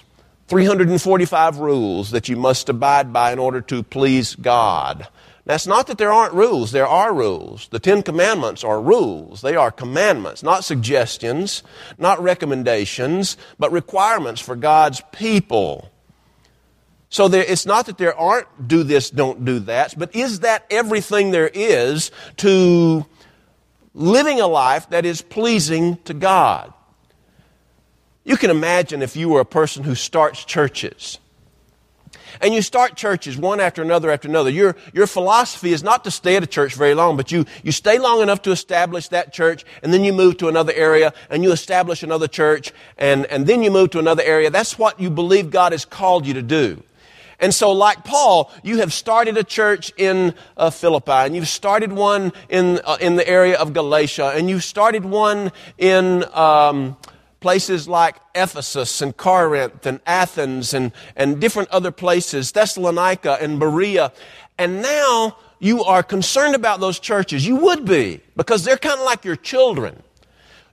345 0.50 1.60
rules 1.60 2.12
that 2.12 2.27
you 2.27 2.36
must 2.36 2.67
abide 2.67 3.13
by 3.13 3.31
in 3.31 3.39
order 3.39 3.62
to 3.62 3.84
please 3.84 4.36
God. 4.36 5.08
That's 5.50 5.65
not 5.65 5.88
that 5.88 5.98
there 5.98 6.13
aren't 6.13 6.36
rules. 6.36 6.74
There 6.74 6.86
are 6.86 7.12
rules. 7.12 7.70
The 7.70 7.79
Ten 7.79 8.03
Commandments 8.03 8.63
are 8.63 8.79
rules. 8.79 9.41
They 9.41 9.56
are 9.56 9.72
commandments, 9.72 10.44
not 10.44 10.63
suggestions, 10.63 11.63
not 11.98 12.22
recommendations, 12.22 13.36
but 13.58 13.72
requirements 13.72 14.41
for 14.41 14.56
God's 14.56 15.01
people. 15.12 15.89
So 17.10 17.27
there, 17.27 17.44
it's 17.44 17.65
not 17.65 17.88
that 17.88 17.98
there 17.98 18.15
aren't 18.15 18.68
do 18.68 18.84
this, 18.84 19.10
don't 19.10 19.44
do 19.44 19.58
that, 19.62 19.98
but 19.98 20.15
is 20.15 20.41
that 20.41 20.68
everything 20.70 21.32
there 21.32 21.50
is 21.51 22.12
to 22.38 23.08
living 23.96 24.39
a 24.39 24.46
life 24.46 24.88
that 24.91 25.03
is 25.03 25.24
pleasing 25.24 25.98
to 26.06 26.13
God? 26.13 26.72
You 28.24 28.38
can 28.38 28.51
imagine 28.51 29.01
if 29.01 29.15
you 29.15 29.29
were 29.29 29.39
a 29.39 29.46
person 29.46 29.84
who 29.84 29.96
starts 29.96 30.46
churches 30.46 31.18
and 32.41 32.53
you 32.53 32.62
start 32.62 32.95
churches 32.95 33.38
one 33.38 33.59
after 33.59 33.81
another 33.81 34.12
after 34.12 34.27
another. 34.27 34.50
Your, 34.50 34.75
your 34.93 35.07
philosophy 35.07 35.71
is 35.71 35.83
not 35.83 36.03
to 36.03 36.12
stay 36.12 36.36
at 36.36 36.43
a 36.43 36.48
church 36.48 36.75
very 36.75 36.93
long, 36.93 37.17
but 37.17 37.31
you, 37.31 37.45
you 37.63 37.71
stay 37.71 38.00
long 38.00 38.21
enough 38.21 38.41
to 38.43 38.51
establish 38.51 39.07
that 39.09 39.33
church, 39.33 39.65
and 39.83 39.93
then 39.93 40.03
you 40.03 40.13
move 40.13 40.38
to 40.38 40.48
another 40.48 40.74
area, 40.74 41.13
and 41.29 41.43
you 41.43 41.51
establish 41.51 42.03
another 42.03 42.27
church, 42.27 42.71
and, 42.98 43.25
and 43.27 43.48
then 43.48 43.63
you 43.63 43.71
move 43.71 43.91
to 43.91 44.00
another 44.00 44.24
area. 44.24 44.50
That's 44.50 44.77
what 44.77 45.00
you 45.00 45.09
believe 45.09 45.51
God 45.51 45.71
has 45.71 45.86
called 45.86 46.25
you 46.25 46.33
to 46.36 46.41
do. 46.41 46.83
And 47.41 47.53
so, 47.53 47.71
like 47.71 48.03
Paul, 48.03 48.51
you 48.63 48.79
have 48.79 48.91
started 48.91 49.38
a 49.38 49.45
church 49.45 49.93
in 49.95 50.33
uh, 50.57 50.69
Philippi, 50.69 51.12
and 51.12 51.36
you've 51.36 51.48
started 51.48 51.93
one 51.93 52.33
in, 52.50 52.81
uh, 52.83 52.98
in 53.00 53.15
the 53.15 53.27
area 53.27 53.57
of 53.57 53.71
Galatia, 53.71 54.33
and 54.36 54.50
you've 54.50 54.63
started 54.63 55.05
one 55.05 55.53
in 55.77 56.25
um, 56.33 56.98
places 57.39 57.88
like 57.88 58.17
Ephesus 58.36 59.01
and 59.01 59.15
Corinth 59.15 59.86
and 59.86 60.00
Athens 60.05 60.74
and, 60.74 60.91
and 61.15 61.39
different 61.39 61.69
other 61.69 61.91
places, 61.91 62.51
Thessalonica 62.51 63.38
and 63.41 63.60
Berea. 63.60 64.12
And 64.58 64.81
now 64.81 65.38
you 65.60 65.84
are 65.84 66.03
concerned 66.03 66.55
about 66.55 66.79
those 66.79 67.00
churches. 67.00 67.46
You 67.46 67.55
would 67.58 67.86
be, 67.86 68.22
because 68.36 68.63
they're 68.63 68.77
kind 68.77 69.00
of 69.00 69.05
like 69.05 69.24
your 69.24 69.36
children. 69.36 70.03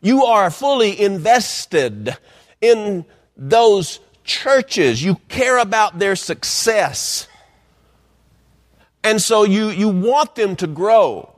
You 0.01 0.25
are 0.25 0.51
fully 0.51 1.01
invested 1.01 2.17
in 2.61 3.05
those 3.37 4.01
churches. 4.25 5.03
You 5.03 5.17
care 5.29 5.59
about 5.59 5.99
their 5.99 6.17
success. 6.17 7.29
And 9.05 9.23
so 9.23 9.45
you, 9.45 9.69
you 9.69 9.89
want 9.89 10.35
them 10.35 10.57
to 10.57 10.67
grow. 10.67 11.36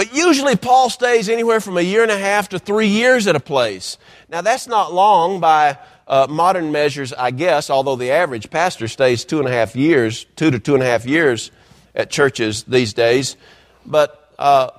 But 0.00 0.16
usually 0.16 0.56
Paul 0.56 0.88
stays 0.88 1.28
anywhere 1.28 1.60
from 1.60 1.76
a 1.76 1.82
year 1.82 2.02
and 2.02 2.10
a 2.10 2.16
half 2.16 2.48
to 2.48 2.58
three 2.58 2.86
years 2.86 3.26
at 3.26 3.36
a 3.36 3.40
place. 3.40 3.98
Now 4.30 4.40
that's 4.40 4.66
not 4.66 4.94
long 4.94 5.40
by 5.40 5.76
uh, 6.08 6.26
modern 6.26 6.72
measures, 6.72 7.12
I 7.12 7.32
guess, 7.32 7.68
although 7.68 7.96
the 7.96 8.10
average 8.10 8.48
pastor 8.48 8.88
stays 8.88 9.26
two 9.26 9.40
and 9.40 9.46
a 9.46 9.52
half 9.52 9.76
years, 9.76 10.24
two 10.36 10.50
to 10.52 10.58
two 10.58 10.72
and 10.72 10.82
a 10.82 10.86
half 10.86 11.04
years 11.04 11.50
at 11.94 12.08
churches 12.08 12.62
these 12.62 12.94
days. 12.94 13.36
But 13.84 14.32
uh, 14.38 14.70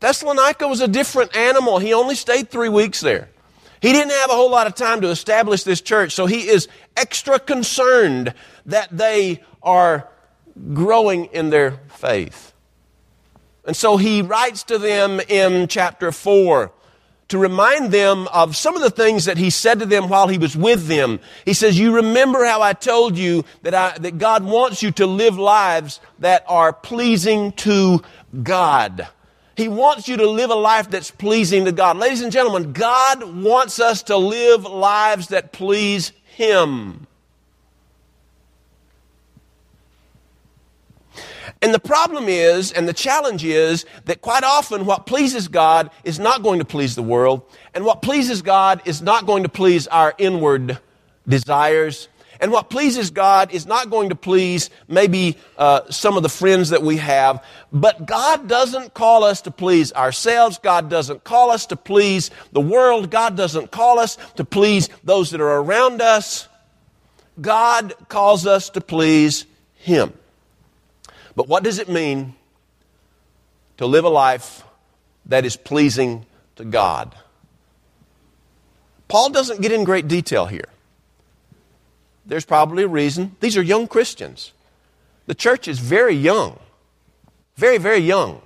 Thessalonica 0.00 0.66
was 0.66 0.80
a 0.80 0.88
different 0.88 1.36
animal. 1.36 1.78
He 1.78 1.92
only 1.92 2.14
stayed 2.14 2.48
three 2.48 2.70
weeks 2.70 3.02
there. 3.02 3.28
He 3.82 3.92
didn't 3.92 4.12
have 4.12 4.30
a 4.30 4.34
whole 4.34 4.50
lot 4.50 4.66
of 4.66 4.74
time 4.74 5.02
to 5.02 5.08
establish 5.08 5.62
this 5.62 5.82
church, 5.82 6.12
so 6.12 6.24
he 6.24 6.48
is 6.48 6.68
extra 6.96 7.38
concerned 7.38 8.32
that 8.64 8.88
they 8.90 9.44
are 9.62 10.08
growing 10.72 11.26
in 11.26 11.50
their 11.50 11.72
faith. 11.88 12.54
And 13.66 13.76
so 13.76 13.96
he 13.96 14.22
writes 14.22 14.62
to 14.64 14.78
them 14.78 15.20
in 15.28 15.66
chapter 15.68 16.12
4 16.12 16.72
to 17.28 17.38
remind 17.38 17.90
them 17.90 18.28
of 18.28 18.56
some 18.56 18.76
of 18.76 18.82
the 18.82 18.90
things 18.90 19.24
that 19.24 19.36
he 19.36 19.50
said 19.50 19.80
to 19.80 19.86
them 19.86 20.08
while 20.08 20.28
he 20.28 20.38
was 20.38 20.56
with 20.56 20.86
them. 20.86 21.18
He 21.44 21.52
says, 21.52 21.78
You 21.78 21.96
remember 21.96 22.44
how 22.44 22.62
I 22.62 22.72
told 22.72 23.18
you 23.18 23.44
that, 23.62 23.74
I, 23.74 23.98
that 23.98 24.18
God 24.18 24.44
wants 24.44 24.82
you 24.82 24.92
to 24.92 25.06
live 25.06 25.36
lives 25.36 26.00
that 26.20 26.44
are 26.48 26.72
pleasing 26.72 27.52
to 27.52 28.02
God. 28.42 29.08
He 29.56 29.68
wants 29.68 30.06
you 30.06 30.18
to 30.18 30.28
live 30.28 30.50
a 30.50 30.54
life 30.54 30.90
that's 30.90 31.10
pleasing 31.10 31.64
to 31.64 31.72
God. 31.72 31.96
Ladies 31.96 32.20
and 32.20 32.30
gentlemen, 32.30 32.72
God 32.72 33.24
wants 33.42 33.80
us 33.80 34.04
to 34.04 34.16
live 34.16 34.64
lives 34.64 35.28
that 35.28 35.52
please 35.52 36.12
Him. 36.26 37.06
And 41.62 41.72
the 41.72 41.78
problem 41.78 42.28
is, 42.28 42.72
and 42.72 42.88
the 42.88 42.92
challenge 42.92 43.44
is, 43.44 43.84
that 44.04 44.20
quite 44.20 44.44
often 44.44 44.86
what 44.86 45.06
pleases 45.06 45.48
God 45.48 45.90
is 46.04 46.18
not 46.18 46.42
going 46.42 46.58
to 46.58 46.64
please 46.64 46.94
the 46.94 47.02
world, 47.02 47.42
and 47.74 47.84
what 47.84 48.02
pleases 48.02 48.42
God 48.42 48.82
is 48.84 49.02
not 49.02 49.26
going 49.26 49.42
to 49.42 49.48
please 49.48 49.86
our 49.88 50.14
inward 50.18 50.78
desires. 51.26 52.08
And 52.38 52.52
what 52.52 52.68
pleases 52.68 53.10
God 53.10 53.50
is 53.52 53.66
not 53.66 53.88
going 53.88 54.10
to 54.10 54.14
please 54.14 54.68
maybe 54.88 55.38
uh, 55.56 55.90
some 55.90 56.16
of 56.16 56.22
the 56.22 56.28
friends 56.28 56.70
that 56.70 56.82
we 56.82 56.98
have, 56.98 57.42
but 57.72 58.06
God 58.06 58.46
doesn't 58.46 58.92
call 58.92 59.24
us 59.24 59.40
to 59.42 59.50
please 59.50 59.92
ourselves. 59.92 60.58
God 60.58 60.90
doesn't 60.90 61.24
call 61.24 61.50
us 61.50 61.66
to 61.66 61.76
please 61.76 62.30
the 62.52 62.60
world. 62.60 63.10
God 63.10 63.36
doesn't 63.36 63.70
call 63.70 63.98
us 63.98 64.18
to 64.36 64.44
please 64.44 64.90
those 65.02 65.30
that 65.30 65.40
are 65.40 65.60
around 65.60 66.02
us. 66.02 66.48
God 67.40 67.94
calls 68.08 68.46
us 68.46 68.70
to 68.70 68.80
please 68.80 69.46
Him. 69.74 70.12
But 71.36 71.48
what 71.48 71.62
does 71.62 71.78
it 71.78 71.88
mean 71.88 72.34
to 73.76 73.86
live 73.86 74.04
a 74.04 74.08
life 74.08 74.64
that 75.26 75.44
is 75.44 75.56
pleasing 75.56 76.26
to 76.56 76.64
God? 76.64 77.14
Paul 79.06 79.30
doesn't 79.30 79.60
get 79.60 79.70
in 79.70 79.84
great 79.84 80.08
detail 80.08 80.46
here. 80.46 80.68
There's 82.24 82.44
probably 82.44 82.82
a 82.82 82.88
reason. 82.88 83.36
These 83.38 83.56
are 83.56 83.62
young 83.62 83.86
Christians. 83.86 84.52
The 85.26 85.34
church 85.34 85.68
is 85.68 85.78
very 85.78 86.14
young, 86.14 86.58
very, 87.56 87.78
very 87.78 87.98
young. 87.98 88.40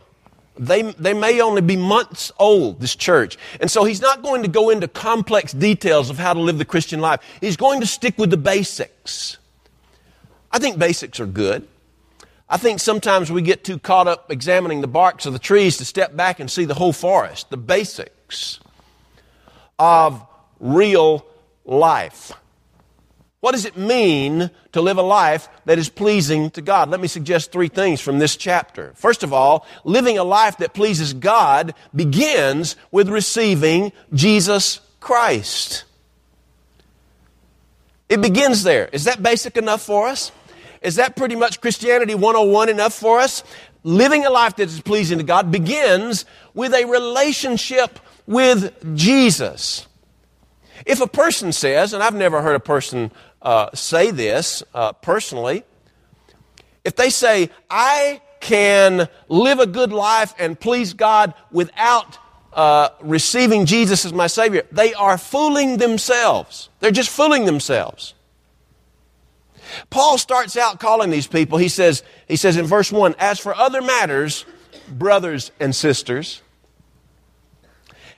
They, 0.59 0.83
they 0.83 1.15
may 1.15 1.41
only 1.41 1.63
be 1.63 1.77
months 1.77 2.31
old, 2.39 2.81
this 2.81 2.95
church. 2.95 3.39
And 3.61 3.71
so 3.71 3.85
he's 3.85 4.03
not 4.03 4.23
going 4.23 4.43
to 4.43 4.49
go 4.49 4.69
into 4.69 4.89
complex 4.89 5.53
details 5.53 6.11
of 6.11 6.19
how 6.19 6.35
to 6.35 6.41
live 6.41 6.59
the 6.59 6.67
Christian 6.67 7.01
life. 7.01 7.21
He's 7.41 7.57
going 7.57 7.81
to 7.81 7.87
stick 7.87 8.19
with 8.19 8.31
the 8.31 8.37
basics. 8.37 9.39
I 10.53 10.59
think 10.59 10.79
basics 10.79 11.21
are 11.21 11.27
good. 11.27 11.67
I 12.53 12.57
think 12.57 12.81
sometimes 12.81 13.31
we 13.31 13.43
get 13.43 13.63
too 13.63 13.79
caught 13.79 14.09
up 14.09 14.33
examining 14.33 14.81
the 14.81 14.89
barks 14.89 15.25
of 15.25 15.33
the 15.33 15.39
trees 15.39 15.77
to 15.77 15.85
step 15.85 16.17
back 16.17 16.41
and 16.41 16.51
see 16.51 16.65
the 16.65 16.75
whole 16.75 16.93
forest, 16.93 17.49
the 17.49 17.57
basics 17.57 18.59
of 19.79 20.27
real 20.59 21.25
life. 21.65 22.33
What 23.39 23.53
does 23.53 23.65
it 23.65 23.77
mean 23.77 24.51
to 24.73 24.83
live 24.83 24.99
a 24.99 25.03
life 25.03 25.49
that 25.65 25.79
is 25.79 25.89
pleasing 25.89 26.51
to 26.51 26.61
God? 26.61 26.91
Let 26.91 27.01
me 27.01 27.07
suggest 27.07 27.53
three 27.53 27.69
things 27.69 28.01
from 28.01 28.19
this 28.19 28.37
chapter. 28.37 28.93
First 28.97 29.23
of 29.23 29.33
all, 29.33 29.65
living 29.85 30.19
a 30.19 30.25
life 30.25 30.59
that 30.59 30.75
pleases 30.75 31.15
God 31.15 31.73
begins 31.95 32.75
with 32.91 33.09
receiving 33.09 33.93
Jesus 34.13 34.81
Christ. 34.99 35.85
It 38.11 38.21
begins 38.21 38.65
there. 38.65 38.89
Is 38.93 39.05
that 39.05 39.23
basic 39.23 39.57
enough 39.57 39.83
for 39.83 40.09
us? 40.09 40.33
Is 40.83 40.97
that 40.97 41.15
pretty 41.15 41.37
much 41.37 41.61
Christianity 41.61 42.15
101 42.15 42.69
enough 42.71 42.95
for 42.95 43.21
us? 43.21 43.43
living 43.83 44.25
a 44.25 44.31
life 44.31 44.57
that 44.57 44.69
is 44.69 44.81
pleasing 44.81 45.19
to 45.19 45.25
God 45.25 45.51
begins 45.51 46.25
with 46.55 46.75
a 46.75 46.85
relationship 46.85 47.99
with 48.27 48.97
Jesus. 48.97 49.87
If 50.87 51.01
a 51.01 51.07
person 51.07 51.53
says, 51.53 51.93
and 51.93 52.03
I've 52.03 52.15
never 52.15 52.43
heard 52.43 52.57
a 52.57 52.61
person 52.61 53.13
uh, 53.43 53.71
say 53.75 54.11
this 54.11 54.63
uh, 54.75 54.93
personally, 54.93 55.65
if 56.85 56.97
they 56.97 57.11
say, 57.11 57.51
I 57.69 58.23
can 58.41 59.09
live 59.29 59.59
a 59.59 59.67
good 59.67 59.93
life 59.93 60.35
and 60.39 60.59
please 60.59 60.95
God 60.95 61.35
without 61.51 62.19
uh, 62.53 62.89
receiving 63.03 63.67
Jesus 63.67 64.05
as 64.05 64.13
my 64.13 64.27
Savior, 64.27 64.63
they 64.73 64.95
are 64.95 65.19
fooling 65.19 65.77
themselves. 65.77 66.71
They're 66.81 66.91
just 66.91 67.11
fooling 67.11 67.45
themselves. 67.45 68.15
Paul 69.91 70.19
starts 70.19 70.57
out 70.57 70.81
calling 70.81 71.11
these 71.11 71.27
people, 71.27 71.59
he 71.59 71.69
says, 71.69 72.03
he 72.29 72.37
says 72.37 72.57
in 72.57 72.67
verse 72.67 72.91
1 72.91 73.15
As 73.19 73.39
for 73.39 73.55
other 73.55 73.81
matters, 73.83 74.45
brothers 74.91 75.53
and 75.61 75.75
sisters, 75.75 76.43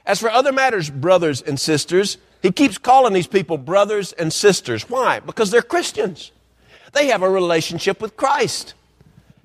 as 0.05 0.21
for 0.21 0.31
other 0.31 0.53
matters, 0.53 0.91
brothers 0.91 1.43
and 1.43 1.59
sisters, 1.59 2.19
he 2.43 2.51
keeps 2.51 2.77
calling 2.77 3.13
these 3.13 3.27
people 3.29 3.57
brothers 3.57 4.13
and 4.13 4.33
sisters. 4.33 4.89
Why? 4.89 5.21
Because 5.21 5.51
they're 5.51 5.63
Christians. 5.63 6.33
They 6.93 7.07
have 7.07 7.23
a 7.23 7.31
relationship 7.31 8.01
with 8.03 8.17
Christ. 8.17 8.75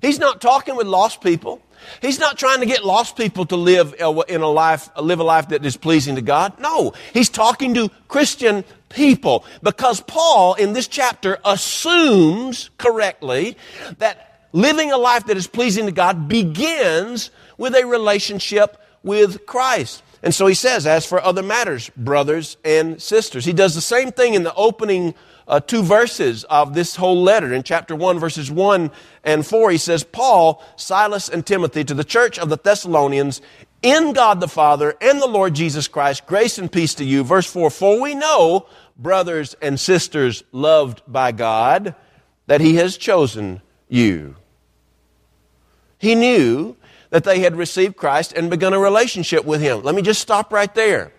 He's 0.02 0.18
not 0.18 0.40
talking 0.40 0.76
with 0.76 0.86
lost 0.86 1.20
people. 1.20 1.62
He's 2.00 2.18
not 2.18 2.38
trying 2.38 2.60
to 2.60 2.66
get 2.66 2.84
lost 2.84 3.16
people 3.16 3.46
to 3.46 3.56
live 3.56 3.94
uh, 4.00 4.20
in 4.28 4.40
a 4.40 4.48
life, 4.48 4.88
uh, 4.96 5.02
live 5.02 5.20
a 5.20 5.24
life 5.24 5.48
that 5.48 5.64
is 5.64 5.76
pleasing 5.76 6.16
to 6.16 6.22
God. 6.22 6.58
No, 6.60 6.92
he's 7.12 7.28
talking 7.28 7.74
to 7.74 7.90
Christian 8.08 8.64
people 8.88 9.44
because 9.62 10.00
Paul 10.00 10.54
in 10.54 10.72
this 10.72 10.88
chapter 10.88 11.38
assumes 11.44 12.70
correctly 12.78 13.56
that 13.98 14.48
living 14.52 14.92
a 14.92 14.96
life 14.96 15.26
that 15.26 15.36
is 15.36 15.46
pleasing 15.46 15.86
to 15.86 15.92
God 15.92 16.28
begins 16.28 17.30
with 17.56 17.74
a 17.74 17.84
relationship 17.84 18.80
with 19.02 19.46
Christ. 19.46 20.02
And 20.22 20.34
so 20.34 20.46
he 20.46 20.54
says, 20.54 20.86
as 20.86 21.06
for 21.06 21.22
other 21.22 21.42
matters, 21.42 21.90
brothers 21.96 22.56
and 22.64 23.00
sisters. 23.00 23.44
He 23.44 23.52
does 23.52 23.74
the 23.74 23.80
same 23.80 24.10
thing 24.10 24.34
in 24.34 24.42
the 24.42 24.54
opening 24.54 25.14
uh, 25.48 25.58
two 25.58 25.82
verses 25.82 26.44
of 26.44 26.74
this 26.74 26.96
whole 26.96 27.22
letter. 27.22 27.52
In 27.52 27.62
chapter 27.62 27.96
1, 27.96 28.18
verses 28.18 28.50
1 28.50 28.90
and 29.24 29.46
4, 29.46 29.70
he 29.70 29.78
says, 29.78 30.04
Paul, 30.04 30.62
Silas, 30.76 31.28
and 31.28 31.44
Timothy 31.44 31.82
to 31.84 31.94
the 31.94 32.04
church 32.04 32.38
of 32.38 32.50
the 32.50 32.58
Thessalonians 32.58 33.40
in 33.82 34.12
God 34.12 34.40
the 34.40 34.48
Father 34.48 34.94
and 35.00 35.20
the 35.20 35.26
Lord 35.26 35.54
Jesus 35.54 35.88
Christ, 35.88 36.26
grace 36.26 36.58
and 36.58 36.70
peace 36.70 36.94
to 36.94 37.04
you. 37.04 37.24
Verse 37.24 37.50
4, 37.50 37.70
for 37.70 38.00
we 38.00 38.14
know, 38.14 38.66
brothers 38.96 39.54
and 39.62 39.80
sisters 39.80 40.44
loved 40.52 41.02
by 41.06 41.32
God, 41.32 41.94
that 42.46 42.60
he 42.60 42.76
has 42.76 42.96
chosen 42.96 43.62
you. 43.88 44.36
He 45.98 46.14
knew 46.14 46.76
that 47.10 47.24
they 47.24 47.40
had 47.40 47.56
received 47.56 47.96
Christ 47.96 48.32
and 48.32 48.50
begun 48.50 48.74
a 48.74 48.78
relationship 48.78 49.44
with 49.44 49.60
him. 49.60 49.82
Let 49.82 49.94
me 49.94 50.02
just 50.02 50.20
stop 50.20 50.52
right 50.52 50.72
there. 50.74 51.12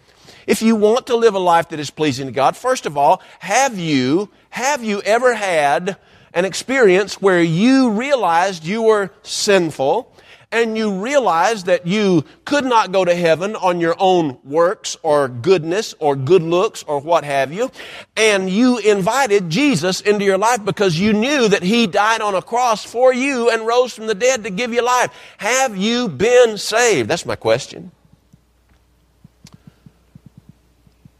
If 0.49 0.63
you 0.63 0.75
want 0.75 1.05
to 1.07 1.15
live 1.15 1.35
a 1.35 1.39
life 1.39 1.69
that 1.69 1.79
is 1.79 1.91
pleasing 1.91 2.25
to 2.25 2.31
God, 2.31 2.57
first 2.57 2.87
of 2.87 2.97
all, 2.97 3.21
have 3.37 3.77
you, 3.77 4.31
have 4.49 4.83
you 4.83 4.99
ever 5.03 5.35
had 5.35 5.95
an 6.33 6.43
experience 6.43 7.21
where 7.21 7.39
you 7.39 7.91
realized 7.91 8.65
you 8.65 8.81
were 8.81 9.11
sinful 9.21 10.11
and 10.51 10.75
you 10.75 11.03
realized 11.03 11.67
that 11.67 11.85
you 11.85 12.25
could 12.45 12.65
not 12.65 12.91
go 12.91 13.05
to 13.05 13.13
heaven 13.13 13.55
on 13.57 13.79
your 13.79 13.95
own 13.99 14.39
works 14.43 14.97
or 15.03 15.27
goodness 15.27 15.93
or 15.99 16.15
good 16.15 16.41
looks 16.41 16.81
or 16.81 16.99
what 16.99 17.25
have 17.25 17.53
you, 17.53 17.69
and 18.17 18.49
you 18.49 18.79
invited 18.79 19.51
Jesus 19.51 20.01
into 20.01 20.25
your 20.25 20.39
life 20.39 20.65
because 20.65 20.99
you 20.99 21.13
knew 21.13 21.47
that 21.47 21.61
He 21.61 21.85
died 21.85 22.21
on 22.21 22.33
a 22.33 22.41
cross 22.41 22.83
for 22.83 23.13
you 23.13 23.51
and 23.51 23.67
rose 23.67 23.93
from 23.93 24.07
the 24.07 24.15
dead 24.15 24.43
to 24.45 24.49
give 24.49 24.73
you 24.73 24.81
life. 24.81 25.11
Have 25.37 25.77
you 25.77 26.09
been 26.09 26.57
saved? 26.57 27.07
That's 27.07 27.27
my 27.27 27.35
question. 27.35 27.91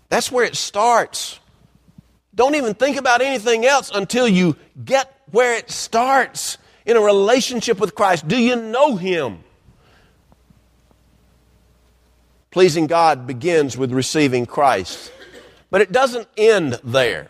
That's 0.09 0.31
where 0.31 0.45
it 0.45 0.55
starts. 0.55 1.39
Don't 2.33 2.55
even 2.55 2.73
think 2.73 2.97
about 2.97 3.21
anything 3.21 3.65
else 3.65 3.91
until 3.93 4.27
you 4.27 4.55
get 4.84 5.13
where 5.31 5.55
it 5.55 5.69
starts 5.69 6.57
in 6.86 6.97
a 6.97 7.01
relationship 7.01 7.79
with 7.79 7.95
Christ. 7.95 8.27
Do 8.27 8.38
you 8.38 8.55
know 8.55 8.95
Him? 8.95 9.43
Pleasing 12.51 12.88
God 12.88 13.27
begins 13.27 13.77
with 13.77 13.91
receiving 13.91 14.45
Christ. 14.45 15.12
But 15.69 15.81
it 15.81 15.91
doesn't 15.91 16.27
end 16.36 16.79
there. 16.84 17.29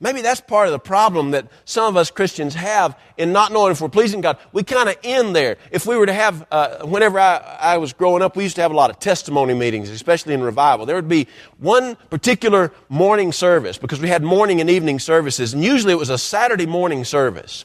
Maybe 0.00 0.22
that's 0.22 0.40
part 0.40 0.66
of 0.66 0.72
the 0.72 0.80
problem 0.80 1.30
that 1.30 1.46
some 1.64 1.86
of 1.86 1.96
us 1.96 2.10
Christians 2.10 2.54
have 2.54 2.98
in 3.16 3.32
not 3.32 3.52
knowing 3.52 3.70
if 3.70 3.80
we're 3.80 3.88
pleasing 3.88 4.20
God. 4.20 4.38
We 4.52 4.64
kind 4.64 4.88
of 4.88 4.96
end 5.04 5.36
there. 5.36 5.56
If 5.70 5.86
we 5.86 5.96
were 5.96 6.06
to 6.06 6.12
have, 6.12 6.46
uh, 6.50 6.84
whenever 6.84 7.18
I, 7.18 7.36
I 7.60 7.78
was 7.78 7.92
growing 7.92 8.20
up, 8.20 8.36
we 8.36 8.42
used 8.42 8.56
to 8.56 8.62
have 8.62 8.72
a 8.72 8.74
lot 8.74 8.90
of 8.90 8.98
testimony 8.98 9.54
meetings, 9.54 9.88
especially 9.90 10.34
in 10.34 10.42
revival. 10.42 10.84
There 10.84 10.96
would 10.96 11.08
be 11.08 11.28
one 11.58 11.96
particular 12.10 12.72
morning 12.88 13.30
service 13.30 13.78
because 13.78 14.00
we 14.00 14.08
had 14.08 14.22
morning 14.22 14.60
and 14.60 14.68
evening 14.68 14.98
services, 14.98 15.54
and 15.54 15.62
usually 15.62 15.92
it 15.92 15.98
was 15.98 16.10
a 16.10 16.18
Saturday 16.18 16.66
morning 16.66 17.04
service. 17.04 17.64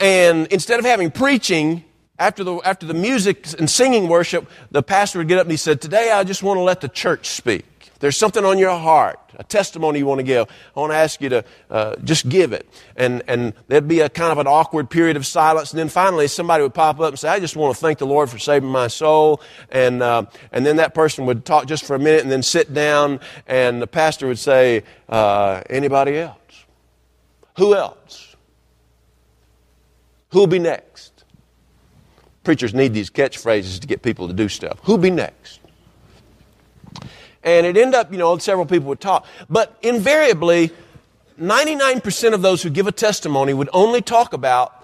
And 0.00 0.46
instead 0.46 0.78
of 0.78 0.86
having 0.86 1.10
preaching, 1.10 1.84
after 2.18 2.44
the, 2.44 2.56
after 2.64 2.86
the 2.86 2.94
music 2.94 3.46
and 3.58 3.68
singing 3.68 4.08
worship, 4.08 4.48
the 4.70 4.82
pastor 4.82 5.18
would 5.18 5.28
get 5.28 5.38
up 5.38 5.44
and 5.44 5.50
he 5.50 5.56
said, 5.56 5.80
Today 5.80 6.10
I 6.12 6.24
just 6.24 6.42
want 6.42 6.58
to 6.58 6.62
let 6.62 6.80
the 6.80 6.88
church 6.88 7.26
speak. 7.28 7.64
There's 8.00 8.16
something 8.16 8.44
on 8.44 8.58
your 8.58 8.78
heart, 8.78 9.18
a 9.36 9.44
testimony 9.44 9.98
you 9.98 10.06
want 10.06 10.20
to 10.20 10.24
give, 10.24 10.46
I 10.76 10.80
want 10.80 10.92
to 10.92 10.96
ask 10.96 11.20
you 11.20 11.28
to 11.30 11.44
uh, 11.68 11.96
just 12.04 12.28
give 12.28 12.52
it. 12.52 12.68
And, 12.96 13.22
and 13.26 13.54
there'd 13.66 13.88
be 13.88 14.00
a 14.00 14.08
kind 14.08 14.30
of 14.30 14.38
an 14.38 14.46
awkward 14.46 14.88
period 14.88 15.16
of 15.16 15.26
silence. 15.26 15.72
And 15.72 15.78
then 15.78 15.88
finally, 15.88 16.28
somebody 16.28 16.62
would 16.62 16.74
pop 16.74 17.00
up 17.00 17.08
and 17.08 17.18
say, 17.18 17.28
I 17.28 17.40
just 17.40 17.56
want 17.56 17.74
to 17.74 17.80
thank 17.80 17.98
the 17.98 18.06
Lord 18.06 18.30
for 18.30 18.38
saving 18.38 18.68
my 18.68 18.86
soul. 18.86 19.40
And, 19.70 20.02
uh, 20.02 20.26
and 20.52 20.64
then 20.64 20.76
that 20.76 20.94
person 20.94 21.26
would 21.26 21.44
talk 21.44 21.66
just 21.66 21.84
for 21.84 21.96
a 21.96 21.98
minute 21.98 22.22
and 22.22 22.30
then 22.30 22.42
sit 22.42 22.72
down. 22.72 23.18
And 23.48 23.82
the 23.82 23.88
pastor 23.88 24.28
would 24.28 24.38
say, 24.38 24.84
uh, 25.08 25.62
Anybody 25.68 26.18
else? 26.18 26.36
Who 27.56 27.74
else? 27.74 28.36
Who'll 30.30 30.46
be 30.46 30.60
next? 30.60 31.24
Preachers 32.44 32.74
need 32.74 32.94
these 32.94 33.10
catchphrases 33.10 33.80
to 33.80 33.86
get 33.86 34.02
people 34.02 34.28
to 34.28 34.34
do 34.34 34.48
stuff. 34.48 34.78
Who'll 34.84 34.98
be 34.98 35.10
next? 35.10 35.60
And 37.42 37.66
it 37.66 37.76
ended 37.76 37.94
up, 37.94 38.10
you 38.12 38.18
know, 38.18 38.36
several 38.38 38.66
people 38.66 38.88
would 38.88 39.00
talk. 39.00 39.26
But 39.48 39.76
invariably, 39.82 40.72
99% 41.40 42.34
of 42.34 42.42
those 42.42 42.62
who 42.62 42.70
give 42.70 42.86
a 42.86 42.92
testimony 42.92 43.54
would 43.54 43.70
only 43.72 44.02
talk 44.02 44.32
about 44.32 44.74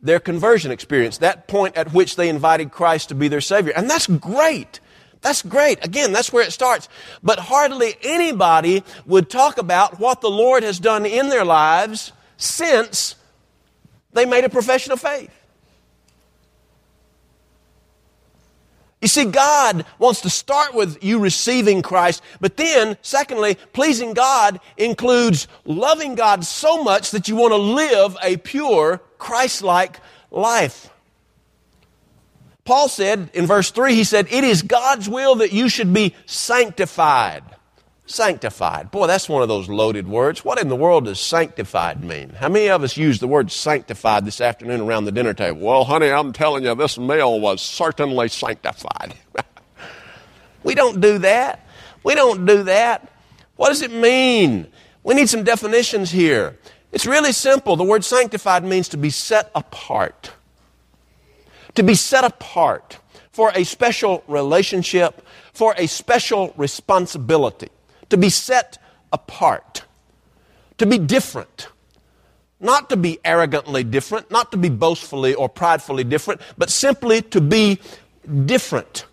their 0.00 0.20
conversion 0.20 0.70
experience, 0.70 1.18
that 1.18 1.48
point 1.48 1.76
at 1.76 1.92
which 1.92 2.16
they 2.16 2.28
invited 2.28 2.70
Christ 2.70 3.08
to 3.08 3.14
be 3.14 3.28
their 3.28 3.40
Savior. 3.40 3.72
And 3.74 3.88
that's 3.88 4.06
great. 4.06 4.80
That's 5.22 5.40
great. 5.42 5.82
Again, 5.82 6.12
that's 6.12 6.30
where 6.32 6.44
it 6.44 6.52
starts. 6.52 6.88
But 7.22 7.38
hardly 7.38 7.94
anybody 8.02 8.84
would 9.06 9.30
talk 9.30 9.56
about 9.56 9.98
what 9.98 10.20
the 10.20 10.28
Lord 10.28 10.62
has 10.62 10.78
done 10.78 11.06
in 11.06 11.30
their 11.30 11.44
lives 11.44 12.12
since 12.36 13.16
they 14.12 14.26
made 14.26 14.44
a 14.44 14.50
profession 14.50 14.92
of 14.92 15.00
faith. 15.00 15.30
You 19.04 19.08
see, 19.08 19.26
God 19.26 19.84
wants 19.98 20.22
to 20.22 20.30
start 20.30 20.72
with 20.72 21.04
you 21.04 21.18
receiving 21.18 21.82
Christ, 21.82 22.22
but 22.40 22.56
then, 22.56 22.96
secondly, 23.02 23.58
pleasing 23.74 24.14
God 24.14 24.60
includes 24.78 25.46
loving 25.66 26.14
God 26.14 26.42
so 26.42 26.82
much 26.82 27.10
that 27.10 27.28
you 27.28 27.36
want 27.36 27.52
to 27.52 27.58
live 27.58 28.16
a 28.22 28.38
pure, 28.38 29.02
Christ 29.18 29.60
like 29.60 30.00
life. 30.30 30.88
Paul 32.64 32.88
said 32.88 33.28
in 33.34 33.44
verse 33.44 33.70
3, 33.70 33.94
he 33.94 34.04
said, 34.04 34.26
It 34.30 34.42
is 34.42 34.62
God's 34.62 35.06
will 35.06 35.34
that 35.34 35.52
you 35.52 35.68
should 35.68 35.92
be 35.92 36.14
sanctified 36.24 37.44
Sanctified. 38.06 38.90
Boy, 38.90 39.06
that's 39.06 39.30
one 39.30 39.40
of 39.40 39.48
those 39.48 39.68
loaded 39.68 40.06
words. 40.06 40.44
What 40.44 40.60
in 40.60 40.68
the 40.68 40.76
world 40.76 41.06
does 41.06 41.18
sanctified 41.18 42.04
mean? 42.04 42.30
How 42.30 42.50
many 42.50 42.68
of 42.68 42.82
us 42.82 42.98
use 42.98 43.18
the 43.18 43.26
word 43.26 43.50
sanctified 43.50 44.26
this 44.26 44.42
afternoon 44.42 44.82
around 44.82 45.06
the 45.06 45.12
dinner 45.12 45.32
table? 45.32 45.60
Well, 45.60 45.84
honey, 45.84 46.10
I'm 46.10 46.34
telling 46.34 46.64
you, 46.64 46.74
this 46.74 46.98
meal 46.98 47.40
was 47.40 47.62
certainly 47.62 48.28
sanctified. 48.28 49.14
we 50.64 50.74
don't 50.74 51.00
do 51.00 51.16
that. 51.18 51.66
We 52.02 52.14
don't 52.14 52.44
do 52.44 52.64
that. 52.64 53.10
What 53.56 53.68
does 53.68 53.80
it 53.80 53.90
mean? 53.92 54.66
We 55.02 55.14
need 55.14 55.30
some 55.30 55.42
definitions 55.42 56.10
here. 56.10 56.58
It's 56.92 57.06
really 57.06 57.32
simple. 57.32 57.74
The 57.74 57.84
word 57.84 58.04
sanctified 58.04 58.64
means 58.64 58.90
to 58.90 58.98
be 58.98 59.08
set 59.08 59.50
apart. 59.54 60.30
To 61.76 61.82
be 61.82 61.94
set 61.94 62.24
apart 62.24 62.98
for 63.32 63.50
a 63.54 63.64
special 63.64 64.22
relationship, 64.28 65.26
for 65.54 65.74
a 65.78 65.86
special 65.86 66.52
responsibility 66.58 67.70
to 68.10 68.16
be 68.16 68.28
set 68.28 68.78
apart, 69.12 69.84
to 70.78 70.86
be 70.86 70.98
different. 70.98 71.68
Not 72.60 72.88
to 72.90 72.96
be 72.96 73.18
arrogantly 73.24 73.84
different, 73.84 74.30
not 74.30 74.52
to 74.52 74.56
be 74.56 74.70
boastfully 74.70 75.34
or 75.34 75.48
pridefully 75.48 76.04
different, 76.04 76.40
but 76.56 76.70
simply 76.70 77.20
to 77.22 77.40
be 77.40 77.80
different. 78.46 79.04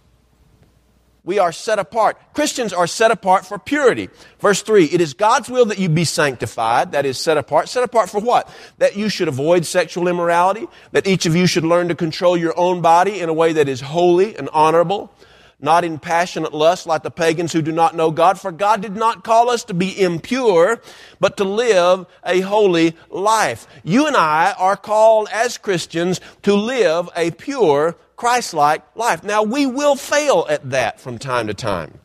We 1.23 1.37
are 1.37 1.51
set 1.51 1.77
apart. 1.77 2.17
Christians 2.33 2.73
are 2.73 2.87
set 2.87 3.11
apart 3.11 3.45
for 3.45 3.59
purity. 3.59 4.09
Verse 4.39 4.63
3 4.63 4.85
It 4.85 5.01
is 5.01 5.13
God's 5.13 5.49
will 5.49 5.65
that 5.65 5.77
you 5.77 5.87
be 5.87 6.03
sanctified, 6.03 6.93
that 6.93 7.05
is, 7.05 7.19
set 7.19 7.37
apart. 7.37 7.69
Set 7.69 7.83
apart 7.83 8.09
for 8.09 8.19
what? 8.19 8.49
That 8.79 8.95
you 8.95 9.07
should 9.07 9.27
avoid 9.27 9.65
sexual 9.65 10.07
immorality, 10.07 10.67
that 10.93 11.05
each 11.05 11.27
of 11.27 11.35
you 11.35 11.45
should 11.45 11.63
learn 11.63 11.89
to 11.89 11.95
control 11.95 12.35
your 12.35 12.57
own 12.57 12.81
body 12.81 13.19
in 13.19 13.29
a 13.29 13.33
way 13.33 13.53
that 13.53 13.69
is 13.69 13.81
holy 13.81 14.35
and 14.35 14.49
honorable, 14.51 15.13
not 15.61 15.83
in 15.83 15.99
passionate 15.99 16.53
lust 16.53 16.85
like 16.85 17.03
the 17.03 17.11
pagans 17.11 17.53
who 17.53 17.61
do 17.61 17.71
not 17.71 17.95
know 17.95 18.11
God. 18.11 18.39
For 18.39 18.51
God 18.51 18.81
did 18.81 18.95
not 18.95 19.23
call 19.23 19.49
us 19.49 19.63
to 19.65 19.73
be 19.73 19.99
impure, 19.99 20.81
but 21.19 21.37
to 21.37 21.43
live 21.43 22.05
a 22.25 22.41
holy 22.41 22.95
life. 23.09 23.67
You 23.83 24.07
and 24.07 24.17
I 24.17 24.53
are 24.57 24.75
called 24.75 25.29
as 25.31 25.57
Christians 25.57 26.19
to 26.43 26.53
live 26.55 27.09
a 27.15 27.31
pure, 27.31 27.95
Christ-like 28.15 28.83
life. 28.95 29.23
Now 29.23 29.43
we 29.43 29.65
will 29.65 29.95
fail 29.95 30.45
at 30.49 30.69
that 30.71 30.99
from 30.99 31.17
time 31.17 31.47
to 31.47 31.53
time. 31.53 31.99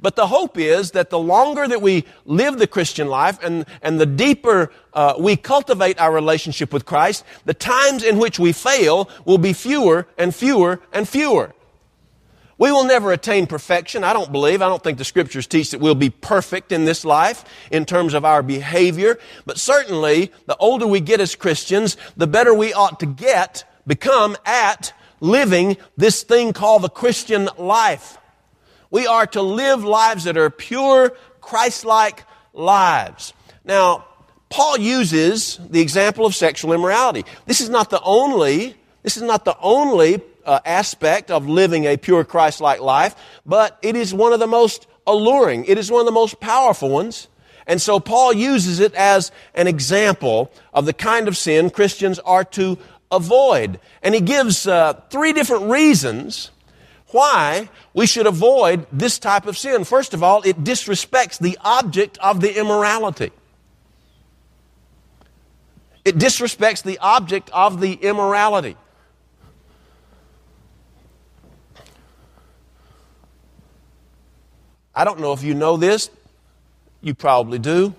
But 0.00 0.16
the 0.16 0.26
hope 0.26 0.58
is 0.58 0.92
that 0.92 1.10
the 1.10 1.18
longer 1.18 1.68
that 1.68 1.82
we 1.82 2.04
live 2.24 2.58
the 2.58 2.66
Christian 2.66 3.08
life 3.08 3.38
and, 3.42 3.66
and 3.82 4.00
the 4.00 4.06
deeper 4.06 4.72
uh, 4.92 5.14
we 5.18 5.36
cultivate 5.36 6.00
our 6.00 6.12
relationship 6.12 6.72
with 6.72 6.84
Christ, 6.84 7.24
the 7.44 7.54
times 7.54 8.02
in 8.02 8.18
which 8.18 8.38
we 8.38 8.52
fail 8.52 9.08
will 9.24 9.38
be 9.38 9.52
fewer 9.52 10.08
and 10.16 10.34
fewer 10.34 10.80
and 10.92 11.08
fewer. 11.08 11.54
We 12.58 12.72
will 12.72 12.84
never 12.84 13.12
attain 13.12 13.46
perfection. 13.46 14.02
I 14.02 14.12
don't 14.12 14.32
believe. 14.32 14.60
I 14.62 14.68
don't 14.68 14.82
think 14.82 14.98
the 14.98 15.04
scriptures 15.04 15.46
teach 15.46 15.70
that 15.70 15.80
we'll 15.80 15.94
be 15.94 16.10
perfect 16.10 16.72
in 16.72 16.84
this 16.84 17.04
life 17.04 17.44
in 17.70 17.84
terms 17.84 18.14
of 18.14 18.24
our 18.24 18.42
behavior. 18.42 19.18
But 19.46 19.58
certainly, 19.58 20.32
the 20.46 20.56
older 20.56 20.86
we 20.86 21.00
get 21.00 21.20
as 21.20 21.36
Christians, 21.36 21.96
the 22.16 22.26
better 22.26 22.52
we 22.52 22.72
ought 22.72 22.98
to 23.00 23.06
get, 23.06 23.64
become 23.86 24.36
at 24.44 24.92
living 25.20 25.76
this 25.96 26.24
thing 26.24 26.52
called 26.52 26.82
the 26.82 26.88
Christian 26.88 27.48
life. 27.56 28.18
We 28.90 29.06
are 29.06 29.26
to 29.28 29.42
live 29.42 29.84
lives 29.84 30.24
that 30.24 30.36
are 30.36 30.50
pure, 30.50 31.10
Christ-like 31.40 32.24
lives. 32.52 33.34
Now, 33.64 34.04
Paul 34.50 34.78
uses 34.78 35.60
the 35.68 35.80
example 35.80 36.26
of 36.26 36.34
sexual 36.34 36.72
immorality. 36.72 37.24
This 37.46 37.60
is 37.60 37.68
not 37.68 37.90
the 37.90 38.00
only, 38.02 38.74
this 39.02 39.16
is 39.16 39.22
not 39.22 39.44
the 39.44 39.56
only 39.60 40.22
uh, 40.44 40.60
aspect 40.64 41.30
of 41.30 41.48
living 41.48 41.84
a 41.84 41.96
pure 41.96 42.24
Christ-like 42.24 42.80
life, 42.80 43.14
but 43.44 43.78
it 43.82 43.96
is 43.96 44.14
one 44.14 44.32
of 44.32 44.40
the 44.40 44.46
most 44.46 44.86
alluring. 45.06 45.64
It 45.64 45.78
is 45.78 45.90
one 45.90 46.00
of 46.00 46.06
the 46.06 46.12
most 46.12 46.40
powerful 46.40 46.88
ones. 46.88 47.28
And 47.66 47.82
so 47.82 48.00
Paul 48.00 48.32
uses 48.32 48.80
it 48.80 48.94
as 48.94 49.30
an 49.54 49.66
example 49.66 50.50
of 50.72 50.86
the 50.86 50.94
kind 50.94 51.28
of 51.28 51.36
sin 51.36 51.70
Christians 51.70 52.18
are 52.20 52.44
to 52.44 52.78
avoid. 53.12 53.78
And 54.02 54.14
he 54.14 54.20
gives 54.20 54.66
uh, 54.66 54.94
three 55.10 55.32
different 55.32 55.70
reasons 55.70 56.50
why 57.08 57.68
we 57.94 58.06
should 58.06 58.26
avoid 58.26 58.86
this 58.92 59.18
type 59.18 59.46
of 59.46 59.56
sin. 59.56 59.84
First 59.84 60.14
of 60.14 60.22
all, 60.22 60.42
it 60.42 60.64
disrespects 60.64 61.38
the 61.38 61.58
object 61.62 62.18
of 62.18 62.40
the 62.40 62.58
immorality. 62.58 63.32
It 66.04 66.16
disrespects 66.16 66.82
the 66.82 66.98
object 66.98 67.50
of 67.52 67.80
the 67.80 67.92
immorality. 67.92 68.76
I 74.98 75.04
don't 75.04 75.20
know 75.20 75.32
if 75.32 75.44
you 75.44 75.54
know 75.54 75.76
this, 75.76 76.10
you 77.02 77.14
probably 77.14 77.60
do. 77.60 77.94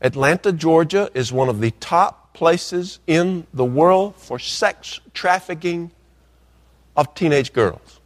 Atlanta, 0.00 0.50
Georgia 0.50 1.08
is 1.14 1.32
one 1.32 1.48
of 1.48 1.60
the 1.60 1.70
top 1.70 2.34
places 2.34 2.98
in 3.06 3.46
the 3.54 3.64
world 3.64 4.16
for 4.16 4.36
sex 4.40 4.98
trafficking 5.14 5.92
of 6.96 7.14
teenage 7.14 7.52
girls. 7.52 7.99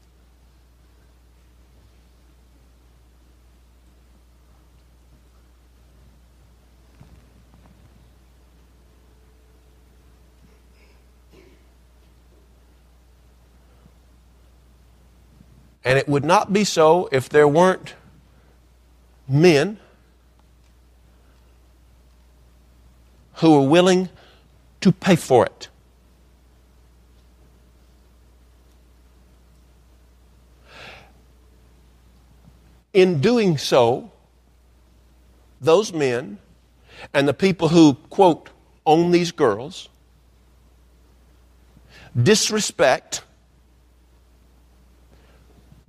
And 15.85 15.99
it 15.99 16.09
would 16.09 16.25
not 16.25 16.53
be 16.53 16.65
so 16.65 17.09
if 17.13 17.29
there 17.29 17.47
weren't 17.47 17.95
men 19.29 19.79
who 23.35 23.55
are 23.55 23.69
willing 23.69 24.09
to 24.81 24.93
pay 24.93 25.17
for 25.17 25.45
it. 25.45 25.69
In 32.93 33.21
doing 33.21 33.59
so, 33.59 34.13
those 35.61 35.93
men 35.93 36.39
and 37.13 37.27
the 37.27 37.35
people 37.35 37.69
who, 37.69 37.95
quote, 38.09 38.51
own 38.87 39.11
these 39.11 39.33
girls 39.33 39.89
disrespect 42.21 43.23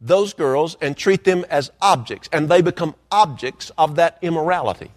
those 0.06 0.34
girls 0.34 0.78
and 0.82 0.96
treat 0.96 1.24
them 1.24 1.46
as 1.50 1.72
objects, 1.82 2.30
and 2.32 2.50
they 2.50 2.62
become 2.62 2.96
objects 3.12 3.72
of 3.78 3.96
that 3.96 4.18
immorality. 4.22 4.92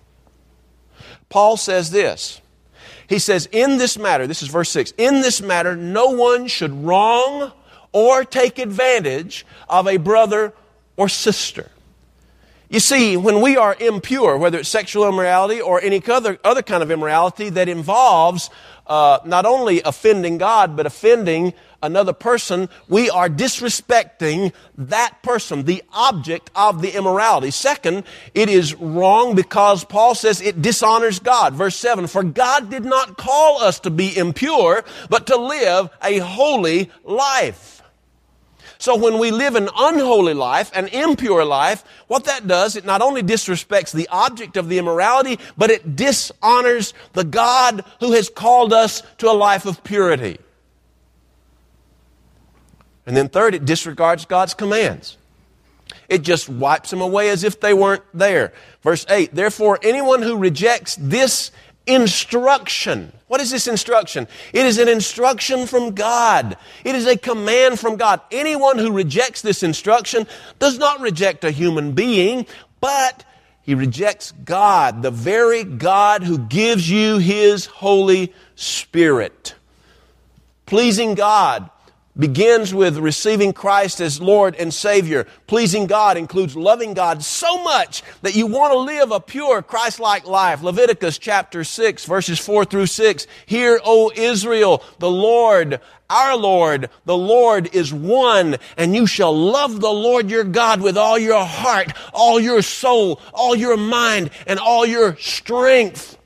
Paul 1.28 1.56
says 1.56 1.90
this. 1.90 2.40
He 3.08 3.18
says, 3.18 3.46
In 3.52 3.78
this 3.78 3.98
matter, 3.98 4.26
this 4.26 4.42
is 4.42 4.48
verse 4.48 4.70
6, 4.70 4.92
in 4.98 5.22
this 5.22 5.40
matter, 5.40 5.74
no 5.74 6.10
one 6.10 6.46
should 6.46 6.84
wrong 6.84 7.52
or 7.92 8.24
take 8.24 8.58
advantage 8.58 9.46
of 9.68 9.88
a 9.88 9.96
brother 9.96 10.52
or 10.96 11.08
sister. 11.08 11.70
You 12.70 12.80
see, 12.80 13.16
when 13.16 13.40
we 13.40 13.56
are 13.56 13.74
impure, 13.80 14.36
whether 14.36 14.58
it's 14.58 14.68
sexual 14.68 15.08
immorality 15.08 15.58
or 15.58 15.80
any 15.80 16.02
other, 16.06 16.38
other 16.44 16.60
kind 16.60 16.82
of 16.82 16.90
immorality 16.90 17.48
that 17.48 17.66
involves 17.66 18.50
uh, 18.86 19.20
not 19.24 19.46
only 19.46 19.80
offending 19.82 20.36
God, 20.36 20.76
but 20.76 20.84
offending 20.84 21.54
another 21.82 22.12
person, 22.12 22.68
we 22.88 23.10
are 23.10 23.28
disrespecting 23.28 24.52
that 24.76 25.22
person, 25.22 25.64
the 25.64 25.82
object 25.92 26.50
of 26.54 26.82
the 26.82 26.96
immorality. 26.96 27.50
Second, 27.50 28.04
it 28.34 28.48
is 28.48 28.74
wrong 28.74 29.34
because 29.34 29.84
Paul 29.84 30.14
says 30.14 30.40
it 30.40 30.62
dishonors 30.62 31.18
God. 31.18 31.54
Verse 31.54 31.76
7, 31.76 32.06
for 32.06 32.22
God 32.22 32.70
did 32.70 32.84
not 32.84 33.16
call 33.16 33.62
us 33.62 33.80
to 33.80 33.90
be 33.90 34.16
impure, 34.16 34.84
but 35.08 35.26
to 35.28 35.36
live 35.36 35.90
a 36.02 36.18
holy 36.18 36.90
life. 37.04 37.82
So 38.80 38.96
when 38.96 39.18
we 39.18 39.32
live 39.32 39.56
an 39.56 39.68
unholy 39.76 40.34
life, 40.34 40.70
an 40.72 40.86
impure 40.88 41.44
life, 41.44 41.82
what 42.06 42.24
that 42.26 42.46
does, 42.46 42.76
it 42.76 42.84
not 42.84 43.02
only 43.02 43.24
disrespects 43.24 43.92
the 43.92 44.08
object 44.08 44.56
of 44.56 44.68
the 44.68 44.78
immorality, 44.78 45.40
but 45.56 45.70
it 45.70 45.96
dishonors 45.96 46.94
the 47.12 47.24
God 47.24 47.84
who 47.98 48.12
has 48.12 48.28
called 48.28 48.72
us 48.72 49.02
to 49.18 49.28
a 49.28 49.32
life 49.32 49.66
of 49.66 49.82
purity. 49.82 50.38
And 53.08 53.16
then 53.16 53.30
third, 53.30 53.54
it 53.54 53.64
disregards 53.64 54.26
God's 54.26 54.52
commands. 54.52 55.16
It 56.10 56.20
just 56.20 56.46
wipes 56.46 56.90
them 56.90 57.00
away 57.00 57.30
as 57.30 57.42
if 57.42 57.58
they 57.58 57.72
weren't 57.72 58.02
there. 58.12 58.52
Verse 58.82 59.06
8, 59.08 59.34
therefore 59.34 59.78
anyone 59.82 60.20
who 60.20 60.36
rejects 60.36 60.94
this 61.00 61.50
instruction, 61.86 63.14
what 63.26 63.40
is 63.40 63.50
this 63.50 63.66
instruction? 63.66 64.28
It 64.52 64.66
is 64.66 64.76
an 64.76 64.88
instruction 64.88 65.66
from 65.66 65.94
God. 65.94 66.58
It 66.84 66.94
is 66.94 67.06
a 67.06 67.16
command 67.16 67.80
from 67.80 67.96
God. 67.96 68.20
Anyone 68.30 68.76
who 68.76 68.92
rejects 68.92 69.40
this 69.40 69.62
instruction 69.62 70.26
does 70.58 70.76
not 70.76 71.00
reject 71.00 71.44
a 71.44 71.50
human 71.50 71.92
being, 71.92 72.44
but 72.78 73.24
he 73.62 73.74
rejects 73.74 74.32
God, 74.44 75.00
the 75.00 75.10
very 75.10 75.64
God 75.64 76.24
who 76.24 76.36
gives 76.36 76.90
you 76.90 77.16
His 77.16 77.64
Holy 77.64 78.34
Spirit. 78.54 79.54
Pleasing 80.66 81.14
God 81.14 81.70
begins 82.18 82.74
with 82.74 82.98
receiving 82.98 83.52
Christ 83.52 84.00
as 84.00 84.20
Lord 84.20 84.56
and 84.56 84.72
Savior. 84.72 85.26
Pleasing 85.46 85.86
God 85.86 86.16
includes 86.16 86.56
loving 86.56 86.94
God 86.94 87.22
so 87.22 87.62
much 87.62 88.02
that 88.22 88.34
you 88.34 88.46
want 88.46 88.72
to 88.72 88.78
live 88.78 89.12
a 89.12 89.20
pure 89.20 89.62
Christ-like 89.62 90.26
life. 90.26 90.62
Leviticus 90.62 91.18
chapter 91.18 91.64
6 91.64 92.04
verses 92.04 92.38
4 92.38 92.64
through 92.64 92.86
6. 92.86 93.26
Hear, 93.46 93.80
O 93.84 94.10
Israel, 94.14 94.82
the 94.98 95.10
Lord, 95.10 95.80
our 96.10 96.36
Lord, 96.36 96.90
the 97.04 97.16
Lord 97.16 97.74
is 97.74 97.92
one, 97.92 98.56
and 98.76 98.94
you 98.94 99.06
shall 99.06 99.36
love 99.36 99.80
the 99.80 99.90
Lord 99.90 100.30
your 100.30 100.44
God 100.44 100.80
with 100.80 100.96
all 100.96 101.18
your 101.18 101.44
heart, 101.44 101.92
all 102.12 102.40
your 102.40 102.62
soul, 102.62 103.20
all 103.32 103.54
your 103.54 103.76
mind, 103.76 104.30
and 104.46 104.58
all 104.58 104.86
your 104.86 105.16
strength. 105.16 106.17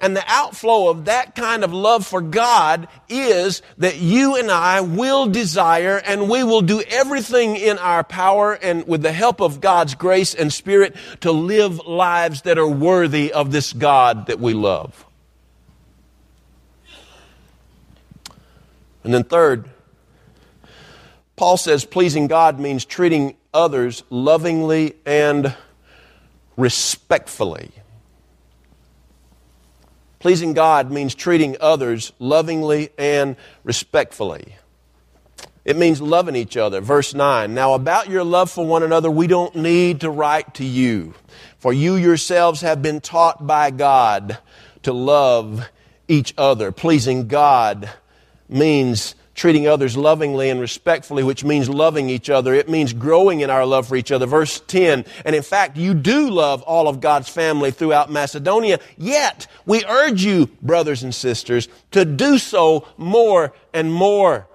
And 0.00 0.16
the 0.16 0.24
outflow 0.28 0.90
of 0.90 1.06
that 1.06 1.34
kind 1.34 1.64
of 1.64 1.72
love 1.72 2.06
for 2.06 2.20
God 2.20 2.86
is 3.08 3.62
that 3.78 3.96
you 3.96 4.36
and 4.36 4.48
I 4.48 4.80
will 4.80 5.26
desire 5.26 5.96
and 5.96 6.30
we 6.30 6.44
will 6.44 6.60
do 6.60 6.80
everything 6.82 7.56
in 7.56 7.78
our 7.78 8.04
power 8.04 8.52
and 8.52 8.86
with 8.86 9.02
the 9.02 9.12
help 9.12 9.40
of 9.40 9.60
God's 9.60 9.96
grace 9.96 10.34
and 10.34 10.52
Spirit 10.52 10.94
to 11.22 11.32
live 11.32 11.84
lives 11.84 12.42
that 12.42 12.58
are 12.58 12.68
worthy 12.68 13.32
of 13.32 13.50
this 13.50 13.72
God 13.72 14.26
that 14.26 14.38
we 14.38 14.54
love. 14.54 15.04
And 19.02 19.12
then 19.12 19.24
third, 19.24 19.68
Paul 21.34 21.56
says 21.56 21.84
pleasing 21.84 22.28
God 22.28 22.60
means 22.60 22.84
treating 22.84 23.36
others 23.52 24.04
lovingly 24.10 24.94
and 25.04 25.56
respectfully. 26.56 27.70
Pleasing 30.18 30.52
God 30.52 30.90
means 30.90 31.14
treating 31.14 31.56
others 31.60 32.12
lovingly 32.18 32.90
and 32.98 33.36
respectfully. 33.62 34.56
It 35.64 35.76
means 35.76 36.00
loving 36.00 36.34
each 36.34 36.56
other. 36.56 36.80
Verse 36.80 37.14
9. 37.14 37.52
Now, 37.52 37.74
about 37.74 38.08
your 38.08 38.24
love 38.24 38.50
for 38.50 38.66
one 38.66 38.82
another, 38.82 39.10
we 39.10 39.26
don't 39.26 39.54
need 39.54 40.00
to 40.00 40.10
write 40.10 40.54
to 40.54 40.64
you, 40.64 41.14
for 41.58 41.72
you 41.72 41.94
yourselves 41.94 42.62
have 42.62 42.80
been 42.80 43.00
taught 43.00 43.46
by 43.46 43.70
God 43.70 44.38
to 44.82 44.92
love 44.92 45.68
each 46.08 46.32
other. 46.38 46.72
Pleasing 46.72 47.28
God 47.28 47.90
means 48.48 49.14
treating 49.38 49.68
others 49.68 49.96
lovingly 49.96 50.50
and 50.50 50.60
respectfully, 50.60 51.22
which 51.22 51.44
means 51.44 51.70
loving 51.70 52.10
each 52.10 52.28
other. 52.28 52.52
It 52.52 52.68
means 52.68 52.92
growing 52.92 53.40
in 53.40 53.50
our 53.50 53.64
love 53.64 53.86
for 53.86 53.94
each 53.94 54.10
other. 54.10 54.26
Verse 54.26 54.60
10, 54.66 55.04
and 55.24 55.36
in 55.36 55.42
fact, 55.42 55.76
you 55.76 55.94
do 55.94 56.28
love 56.28 56.60
all 56.62 56.88
of 56.88 57.00
God's 57.00 57.28
family 57.28 57.70
throughout 57.70 58.10
Macedonia, 58.10 58.80
yet 58.96 59.46
we 59.64 59.84
urge 59.86 60.24
you, 60.24 60.46
brothers 60.60 61.04
and 61.04 61.14
sisters, 61.14 61.68
to 61.92 62.04
do 62.04 62.36
so 62.36 62.88
more 62.96 63.54
and 63.72 63.92
more. 63.92 64.48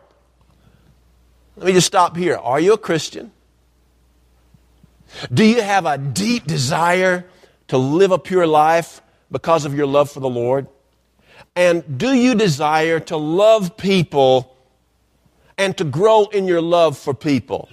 Let 1.55 1.67
me 1.67 1.71
just 1.71 1.87
stop 1.87 2.17
here. 2.17 2.35
Are 2.35 2.59
you 2.59 2.73
a 2.73 2.77
Christian? 2.77 3.31
Do 5.33 5.45
you 5.45 5.61
have 5.61 5.85
a 5.85 5.97
deep 5.97 6.45
desire 6.45 7.25
to 7.69 7.77
live 7.77 8.11
a 8.11 8.19
pure 8.19 8.47
life 8.47 9.01
because 9.31 9.63
of 9.63 9.73
your 9.73 9.85
love 9.85 10.11
for 10.11 10.19
the 10.19 10.29
Lord? 10.29 10.67
And 11.55 11.97
do 11.97 12.13
you 12.13 12.35
desire 12.35 12.99
to 13.01 13.15
love 13.15 13.77
people 13.77 14.52
and 15.63 15.78
to 15.78 15.86
grow 15.86 16.26
in 16.26 16.45
your 16.45 16.62
love 16.62 16.97
for 16.97 17.13
people. 17.13 17.69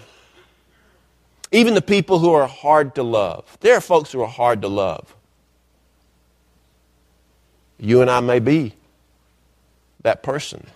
Even 1.50 1.74
the 1.74 1.82
people 1.82 2.20
who 2.20 2.32
are 2.32 2.46
hard 2.46 2.94
to 2.94 3.02
love. 3.02 3.58
There 3.60 3.76
are 3.76 3.80
folks 3.80 4.12
who 4.12 4.20
are 4.20 4.28
hard 4.28 4.62
to 4.62 4.68
love. 4.68 5.14
You 7.78 8.00
and 8.00 8.10
I 8.10 8.20
may 8.20 8.38
be 8.38 8.74
that 10.02 10.22
person. 10.22 10.66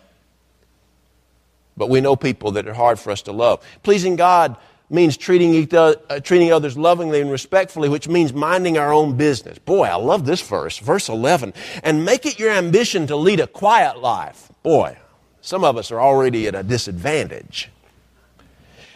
But 1.77 1.88
we 1.88 2.00
know 2.00 2.16
people 2.16 2.53
that 2.53 2.66
are 2.66 2.74
hard 2.74 2.98
for 2.98 3.12
us 3.12 3.22
to 3.22 3.33
love. 3.33 3.64
Pleasing 3.85 4.16
God 4.16 4.57
means 4.90 5.16
treating, 5.16 5.57
other, 5.77 5.96
uh, 6.11 6.18
treating 6.18 6.53
others 6.53 6.77
lovingly 6.77 7.20
and 7.20 7.31
respectfully, 7.31 7.88
which 7.88 8.09
means 8.09 8.33
minding 8.33 8.77
our 8.77 8.92
own 8.92 9.16
business. 9.16 9.59
Boy, 9.59 9.85
I 9.85 9.96
love 9.96 10.27
this 10.27 10.42
verse, 10.42 10.79
verse 10.79 11.09
11. 11.09 11.55
And 11.85 12.05
make 12.05 12.27
it 12.27 12.40
your 12.40 12.50
ambition 12.50 13.07
to 13.07 13.16
lead 13.16 13.38
a 13.38 13.46
quiet 13.46 13.98
life. 14.00 14.50
Boy, 14.64 14.96
some 15.44 15.62
of 15.62 15.76
us 15.76 15.90
are 15.90 16.00
already 16.00 16.48
at 16.48 16.54
a 16.54 16.62
disadvantage. 16.62 17.68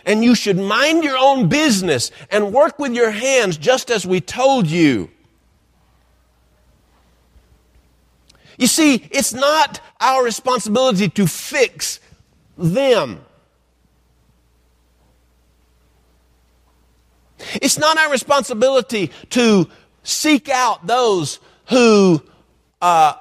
And 0.07 0.25
you 0.25 0.35
should 0.35 0.57
mind 0.57 1.05
your 1.05 1.19
own 1.19 1.51
business 1.51 2.11
and 2.31 2.55
work 2.55 2.79
with 2.79 2.95
your 2.95 3.11
hands 3.11 3.59
just 3.59 3.91
as 3.91 4.07
we 4.07 4.23
told 4.23 4.67
you. 4.67 5.11
You 8.57 8.67
see, 8.67 9.07
it's 9.11 9.35
not 9.35 9.83
our 10.01 10.25
responsibility 10.25 11.11
to 11.11 11.27
fix 11.27 12.01
them. 12.57 13.21
It's 17.61 17.77
not 17.77 17.99
our 17.99 18.11
responsibility 18.11 19.11
to 19.31 19.69
seek 20.03 20.49
out 20.49 20.87
those 20.87 21.41
who 21.67 22.23
uh, 22.81 23.13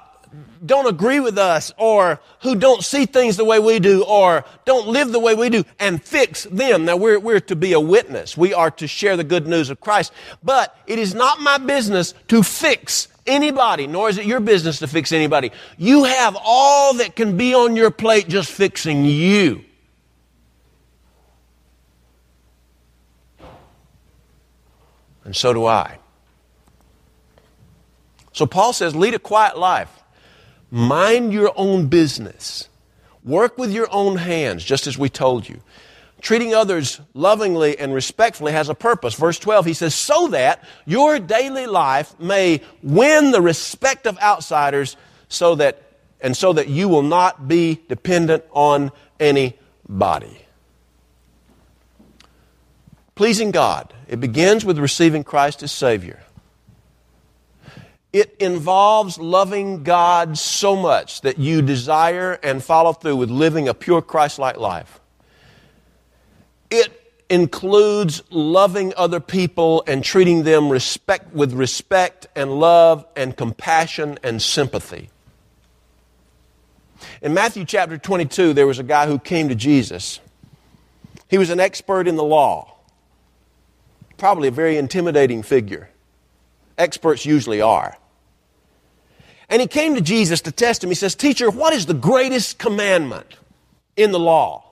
don't 0.64 0.86
agree 0.86 1.20
with 1.20 1.38
us 1.38 1.72
or 1.76 2.20
who 2.42 2.54
don't 2.54 2.84
see 2.84 3.06
things 3.06 3.36
the 3.36 3.44
way 3.44 3.58
we 3.58 3.78
do 3.78 4.04
or 4.04 4.44
don't 4.64 4.88
live 4.88 5.12
the 5.12 5.18
way 5.18 5.34
we 5.34 5.50
do 5.50 5.64
and 5.78 6.02
fix 6.02 6.44
them. 6.44 6.84
Now 6.84 6.96
we're, 6.96 7.18
we're 7.18 7.40
to 7.40 7.56
be 7.56 7.72
a 7.72 7.80
witness. 7.80 8.36
We 8.36 8.54
are 8.54 8.70
to 8.72 8.86
share 8.86 9.16
the 9.16 9.24
good 9.24 9.46
news 9.46 9.70
of 9.70 9.80
Christ. 9.80 10.12
But 10.42 10.76
it 10.86 10.98
is 10.98 11.14
not 11.14 11.40
my 11.40 11.58
business 11.58 12.14
to 12.28 12.42
fix 12.42 13.08
anybody, 13.26 13.86
nor 13.86 14.08
is 14.08 14.18
it 14.18 14.24
your 14.24 14.40
business 14.40 14.78
to 14.80 14.86
fix 14.86 15.12
anybody. 15.12 15.52
You 15.76 16.04
have 16.04 16.36
all 16.42 16.94
that 16.94 17.14
can 17.14 17.36
be 17.36 17.54
on 17.54 17.76
your 17.76 17.90
plate 17.90 18.28
just 18.28 18.50
fixing 18.50 19.04
you. 19.04 19.64
And 25.24 25.36
so 25.36 25.52
do 25.52 25.66
I. 25.66 25.98
So 28.32 28.46
Paul 28.46 28.72
says, 28.72 28.94
lead 28.94 29.14
a 29.14 29.18
quiet 29.18 29.58
life. 29.58 29.90
Mind 30.70 31.32
your 31.32 31.52
own 31.56 31.86
business. 31.86 32.68
Work 33.24 33.58
with 33.58 33.72
your 33.72 33.88
own 33.90 34.16
hands, 34.16 34.64
just 34.64 34.86
as 34.86 34.96
we 34.98 35.08
told 35.08 35.48
you. 35.48 35.60
Treating 36.20 36.54
others 36.54 37.00
lovingly 37.14 37.78
and 37.78 37.94
respectfully 37.94 38.52
has 38.52 38.68
a 38.68 38.74
purpose. 38.74 39.14
Verse 39.14 39.38
12, 39.38 39.66
he 39.66 39.74
says, 39.74 39.94
so 39.94 40.28
that 40.28 40.64
your 40.84 41.18
daily 41.18 41.66
life 41.66 42.18
may 42.18 42.60
win 42.82 43.30
the 43.30 43.40
respect 43.40 44.06
of 44.06 44.18
outsiders 44.18 44.96
so 45.28 45.54
that, 45.54 45.80
and 46.20 46.36
so 46.36 46.52
that 46.52 46.68
you 46.68 46.88
will 46.88 47.02
not 47.02 47.46
be 47.46 47.80
dependent 47.88 48.44
on 48.50 48.90
anybody. 49.20 50.44
Pleasing 53.14 53.50
God, 53.50 53.92
it 54.08 54.20
begins 54.20 54.64
with 54.64 54.78
receiving 54.78 55.24
Christ 55.24 55.62
as 55.62 55.70
Savior. 55.72 56.22
It 58.12 58.36
involves 58.40 59.18
loving 59.18 59.82
God 59.82 60.38
so 60.38 60.74
much 60.76 61.20
that 61.20 61.38
you 61.38 61.60
desire 61.60 62.38
and 62.42 62.62
follow 62.62 62.92
through 62.92 63.16
with 63.16 63.30
living 63.30 63.68
a 63.68 63.74
pure 63.74 64.00
Christ 64.00 64.38
like 64.38 64.56
life. 64.56 65.00
It 66.70 66.92
includes 67.28 68.22
loving 68.30 68.94
other 68.96 69.20
people 69.20 69.84
and 69.86 70.02
treating 70.02 70.44
them 70.44 70.70
respect, 70.70 71.34
with 71.34 71.52
respect 71.52 72.26
and 72.34 72.58
love 72.58 73.04
and 73.14 73.36
compassion 73.36 74.18
and 74.22 74.40
sympathy. 74.40 75.10
In 77.20 77.34
Matthew 77.34 77.64
chapter 77.64 77.98
22, 77.98 78.54
there 78.54 78.66
was 78.66 78.78
a 78.78 78.82
guy 78.82 79.06
who 79.06 79.18
came 79.18 79.50
to 79.50 79.54
Jesus. 79.54 80.20
He 81.28 81.36
was 81.36 81.50
an 81.50 81.60
expert 81.60 82.08
in 82.08 82.16
the 82.16 82.24
law, 82.24 82.74
probably 84.16 84.48
a 84.48 84.52
very 84.52 84.78
intimidating 84.78 85.42
figure. 85.42 85.90
Experts 86.78 87.26
usually 87.26 87.60
are. 87.60 87.98
And 89.50 89.60
he 89.60 89.68
came 89.68 89.94
to 89.94 90.00
Jesus 90.00 90.40
to 90.42 90.52
test 90.52 90.84
him. 90.84 90.90
He 90.90 90.94
says, 90.94 91.14
Teacher, 91.14 91.50
what 91.50 91.72
is 91.72 91.86
the 91.86 91.94
greatest 91.94 92.58
commandment 92.58 93.36
in 93.96 94.12
the 94.12 94.18
law? 94.18 94.64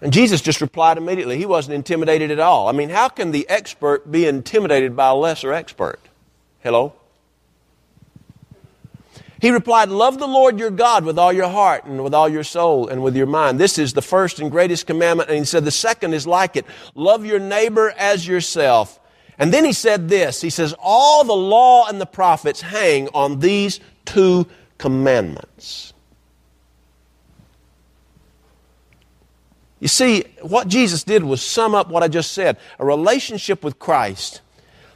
And 0.00 0.12
Jesus 0.12 0.42
just 0.42 0.60
replied 0.60 0.98
immediately. 0.98 1.38
He 1.38 1.46
wasn't 1.46 1.74
intimidated 1.74 2.30
at 2.30 2.38
all. 2.38 2.68
I 2.68 2.72
mean, 2.72 2.90
how 2.90 3.08
can 3.08 3.30
the 3.30 3.48
expert 3.48 4.10
be 4.10 4.26
intimidated 4.26 4.94
by 4.94 5.08
a 5.08 5.14
lesser 5.14 5.52
expert? 5.52 5.98
Hello? 6.62 6.92
He 9.40 9.50
replied, 9.50 9.88
Love 9.88 10.18
the 10.18 10.26
Lord 10.26 10.58
your 10.58 10.70
God 10.70 11.04
with 11.04 11.18
all 11.18 11.32
your 11.32 11.48
heart 11.48 11.84
and 11.84 12.04
with 12.04 12.14
all 12.14 12.28
your 12.28 12.44
soul 12.44 12.88
and 12.88 13.02
with 13.02 13.16
your 13.16 13.26
mind. 13.26 13.58
This 13.58 13.78
is 13.78 13.94
the 13.94 14.02
first 14.02 14.38
and 14.38 14.50
greatest 14.50 14.86
commandment. 14.86 15.30
And 15.30 15.38
he 15.38 15.44
said, 15.44 15.64
The 15.64 15.70
second 15.70 16.12
is 16.12 16.26
like 16.26 16.56
it. 16.56 16.66
Love 16.94 17.24
your 17.24 17.38
neighbor 17.38 17.92
as 17.96 18.26
yourself. 18.26 19.00
And 19.38 19.52
then 19.52 19.64
he 19.64 19.72
said 19.72 20.08
this 20.08 20.40
He 20.40 20.50
says, 20.50 20.74
All 20.78 21.24
the 21.24 21.32
law 21.32 21.86
and 21.88 22.00
the 22.00 22.06
prophets 22.06 22.60
hang 22.60 23.08
on 23.14 23.40
these 23.40 23.80
two 24.04 24.46
commandments. 24.78 25.92
You 29.78 29.88
see, 29.88 30.24
what 30.40 30.68
Jesus 30.68 31.04
did 31.04 31.22
was 31.22 31.42
sum 31.42 31.74
up 31.74 31.88
what 31.88 32.02
I 32.02 32.08
just 32.08 32.32
said 32.32 32.56
a 32.78 32.84
relationship 32.84 33.62
with 33.62 33.78
Christ 33.78 34.40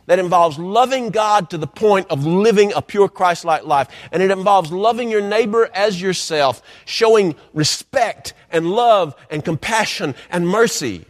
that 0.07 0.19
involves 0.19 0.59
loving 0.59 1.11
God 1.11 1.51
to 1.51 1.59
the 1.59 1.67
point 1.67 2.09
of 2.11 2.27
living 2.27 2.73
a 2.75 2.83
pure 2.83 3.09
Christ 3.09 3.45
like 3.45 3.65
life. 3.65 3.89
And 4.11 4.23
it 4.23 4.31
involves 4.31 4.73
loving 4.73 5.11
your 5.11 5.21
neighbor 5.21 5.71
as 5.73 6.01
yourself, 6.01 6.63
showing 6.85 7.37
respect 7.53 8.33
and 8.51 8.71
love 8.73 9.15
and 9.31 9.45
compassion 9.45 10.15
and 10.31 10.49
mercy 10.49 11.05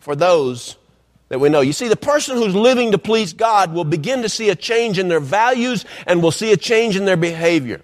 for 0.00 0.14
those 0.14 0.76
that 1.32 1.38
we 1.38 1.48
know. 1.48 1.62
You 1.62 1.72
see, 1.72 1.88
the 1.88 1.96
person 1.96 2.36
who's 2.36 2.54
living 2.54 2.92
to 2.92 2.98
please 2.98 3.32
God 3.32 3.72
will 3.72 3.84
begin 3.84 4.20
to 4.20 4.28
see 4.28 4.50
a 4.50 4.54
change 4.54 4.98
in 4.98 5.08
their 5.08 5.18
values 5.18 5.86
and 6.06 6.22
will 6.22 6.30
see 6.30 6.52
a 6.52 6.58
change 6.58 6.94
in 6.94 7.06
their 7.06 7.16
behavior. 7.16 7.80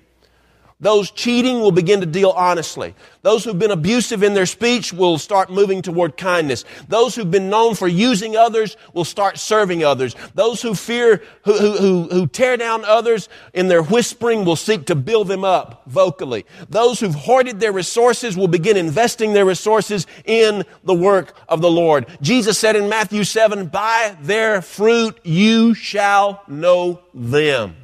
Those 0.80 1.10
cheating 1.10 1.58
will 1.58 1.72
begin 1.72 2.00
to 2.00 2.06
deal 2.06 2.30
honestly. 2.30 2.94
Those 3.22 3.42
who've 3.42 3.58
been 3.58 3.72
abusive 3.72 4.22
in 4.22 4.34
their 4.34 4.46
speech 4.46 4.92
will 4.92 5.18
start 5.18 5.50
moving 5.50 5.82
toward 5.82 6.16
kindness. 6.16 6.64
Those 6.86 7.16
who've 7.16 7.30
been 7.30 7.50
known 7.50 7.74
for 7.74 7.88
using 7.88 8.36
others 8.36 8.76
will 8.94 9.04
start 9.04 9.38
serving 9.38 9.82
others. 9.82 10.14
Those 10.36 10.62
who 10.62 10.76
fear, 10.76 11.20
who, 11.42 11.58
who, 11.58 12.02
who, 12.04 12.26
tear 12.28 12.56
down 12.56 12.84
others 12.84 13.28
in 13.54 13.66
their 13.66 13.82
whispering 13.82 14.44
will 14.44 14.54
seek 14.54 14.86
to 14.86 14.94
build 14.94 15.26
them 15.26 15.42
up 15.42 15.82
vocally. 15.86 16.46
Those 16.68 17.00
who've 17.00 17.12
hoarded 17.12 17.58
their 17.58 17.72
resources 17.72 18.36
will 18.36 18.46
begin 18.46 18.76
investing 18.76 19.32
their 19.32 19.46
resources 19.46 20.06
in 20.26 20.62
the 20.84 20.94
work 20.94 21.36
of 21.48 21.60
the 21.60 21.70
Lord. 21.70 22.06
Jesus 22.22 22.56
said 22.56 22.76
in 22.76 22.88
Matthew 22.88 23.24
7, 23.24 23.66
by 23.66 24.16
their 24.22 24.62
fruit 24.62 25.18
you 25.24 25.74
shall 25.74 26.44
know 26.46 27.00
them. 27.12 27.74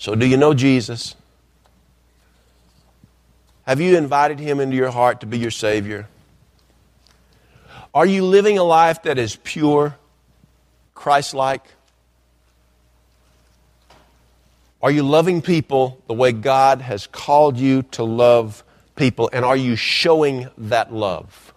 So, 0.00 0.14
do 0.14 0.24
you 0.24 0.38
know 0.38 0.54
Jesus? 0.54 1.14
Have 3.66 3.82
you 3.82 3.98
invited 3.98 4.38
Him 4.38 4.58
into 4.58 4.74
your 4.74 4.90
heart 4.90 5.20
to 5.20 5.26
be 5.26 5.38
your 5.38 5.50
Savior? 5.50 6.08
Are 7.92 8.06
you 8.06 8.24
living 8.24 8.56
a 8.56 8.64
life 8.64 9.02
that 9.02 9.18
is 9.18 9.36
pure, 9.36 9.98
Christ 10.94 11.34
like? 11.34 11.62
Are 14.80 14.90
you 14.90 15.02
loving 15.02 15.42
people 15.42 16.00
the 16.06 16.14
way 16.14 16.32
God 16.32 16.80
has 16.80 17.06
called 17.06 17.58
you 17.58 17.82
to 17.92 18.02
love 18.02 18.64
people? 18.96 19.28
And 19.34 19.44
are 19.44 19.56
you 19.56 19.76
showing 19.76 20.48
that 20.56 20.94
love? 20.94 21.52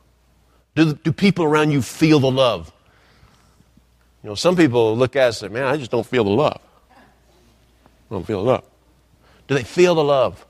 Do, 0.76 0.96
do 0.96 1.14
people 1.14 1.46
around 1.46 1.72
you 1.72 1.82
feel 1.82 2.20
the 2.20 2.30
love? 2.30 2.74
You 4.22 4.32
know, 4.32 4.36
some 4.36 4.58
people 4.58 4.98
look 4.98 5.16
at 5.16 5.30
us 5.30 5.42
and 5.42 5.50
say, 5.50 5.54
man, 5.54 5.66
I 5.66 5.78
just 5.78 5.92
don't 5.92 6.06
feel 6.06 6.26
the 6.26 6.30
love. 6.30 6.60
I 8.14 8.16
don't 8.16 8.28
feel 8.28 8.44
love. 8.44 8.64
Do 9.48 9.56
they 9.56 9.64
feel 9.64 9.96
the 9.96 10.04
love? 10.04 10.46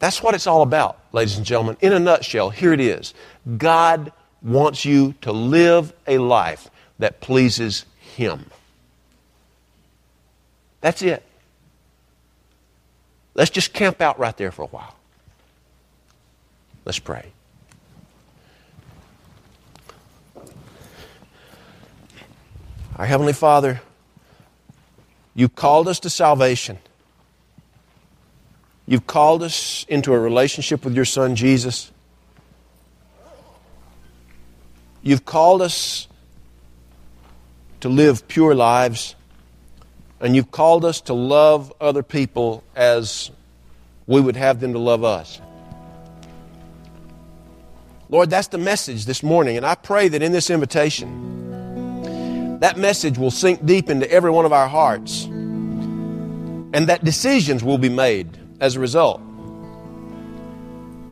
That's 0.00 0.20
what 0.20 0.34
it's 0.34 0.48
all 0.48 0.62
about, 0.62 0.98
ladies 1.12 1.36
and 1.36 1.46
gentlemen. 1.46 1.76
In 1.80 1.92
a 1.92 2.00
nutshell, 2.00 2.50
here 2.50 2.72
it 2.72 2.80
is 2.80 3.14
God 3.56 4.10
wants 4.42 4.84
you 4.84 5.14
to 5.20 5.30
live 5.30 5.92
a 6.08 6.18
life 6.18 6.68
that 6.98 7.20
pleases 7.20 7.84
Him. 8.00 8.46
That's 10.80 11.02
it. 11.02 11.22
Let's 13.34 13.50
just 13.50 13.72
camp 13.72 14.00
out 14.00 14.18
right 14.18 14.36
there 14.36 14.50
for 14.50 14.62
a 14.62 14.68
while. 14.68 14.96
Let's 16.84 16.98
pray. 16.98 17.30
Our 23.00 23.06
Heavenly 23.06 23.32
Father, 23.32 23.80
you've 25.34 25.54
called 25.54 25.88
us 25.88 26.00
to 26.00 26.10
salvation. 26.10 26.76
You've 28.86 29.06
called 29.06 29.42
us 29.42 29.86
into 29.88 30.12
a 30.12 30.18
relationship 30.18 30.84
with 30.84 30.94
your 30.94 31.06
Son, 31.06 31.34
Jesus. 31.34 31.90
You've 35.00 35.24
called 35.24 35.62
us 35.62 36.08
to 37.80 37.88
live 37.88 38.28
pure 38.28 38.54
lives. 38.54 39.14
And 40.20 40.36
you've 40.36 40.50
called 40.50 40.84
us 40.84 41.00
to 41.02 41.14
love 41.14 41.72
other 41.80 42.02
people 42.02 42.62
as 42.76 43.30
we 44.06 44.20
would 44.20 44.36
have 44.36 44.60
them 44.60 44.74
to 44.74 44.78
love 44.78 45.04
us. 45.04 45.40
Lord, 48.10 48.28
that's 48.28 48.48
the 48.48 48.58
message 48.58 49.06
this 49.06 49.22
morning. 49.22 49.56
And 49.56 49.64
I 49.64 49.74
pray 49.74 50.08
that 50.08 50.20
in 50.20 50.32
this 50.32 50.50
invitation, 50.50 51.40
that 52.60 52.76
message 52.76 53.18
will 53.18 53.30
sink 53.30 53.64
deep 53.66 53.90
into 53.90 54.10
every 54.10 54.30
one 54.30 54.44
of 54.44 54.52
our 54.52 54.68
hearts 54.68 55.24
and 55.24 56.88
that 56.88 57.02
decisions 57.04 57.64
will 57.64 57.78
be 57.78 57.88
made 57.88 58.38
as 58.60 58.76
a 58.76 58.80
result. 58.80 59.20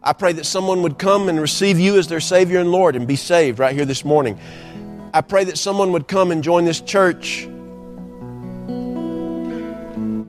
I 0.02 0.12
pray 0.12 0.32
that 0.34 0.46
someone 0.46 0.82
would 0.82 0.98
come 0.98 1.28
and 1.28 1.40
receive 1.40 1.78
you 1.78 1.98
as 1.98 2.06
their 2.06 2.20
Savior 2.20 2.60
and 2.60 2.70
Lord 2.70 2.96
and 2.96 3.08
be 3.08 3.16
saved 3.16 3.58
right 3.58 3.74
here 3.74 3.84
this 3.84 4.04
morning. 4.04 4.38
I 5.12 5.22
pray 5.22 5.44
that 5.44 5.58
someone 5.58 5.92
would 5.92 6.06
come 6.06 6.30
and 6.30 6.44
join 6.44 6.64
this 6.64 6.80
church. 6.80 7.48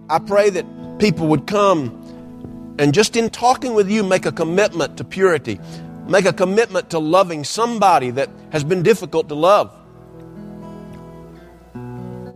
I 0.09 0.19
pray 0.19 0.49
that 0.49 0.65
people 0.99 1.27
would 1.27 1.45
come 1.45 2.75
and 2.79 2.93
just 2.93 3.17
in 3.17 3.29
talking 3.29 3.73
with 3.73 3.91
you, 3.91 4.03
make 4.03 4.25
a 4.25 4.31
commitment 4.31 4.97
to 4.97 5.03
purity, 5.03 5.59
make 6.07 6.25
a 6.25 6.33
commitment 6.33 6.89
to 6.91 6.99
loving 6.99 7.43
somebody 7.43 8.09
that 8.11 8.29
has 8.51 8.63
been 8.63 8.83
difficult 8.83 9.27
to 9.27 9.35
love. 9.35 9.75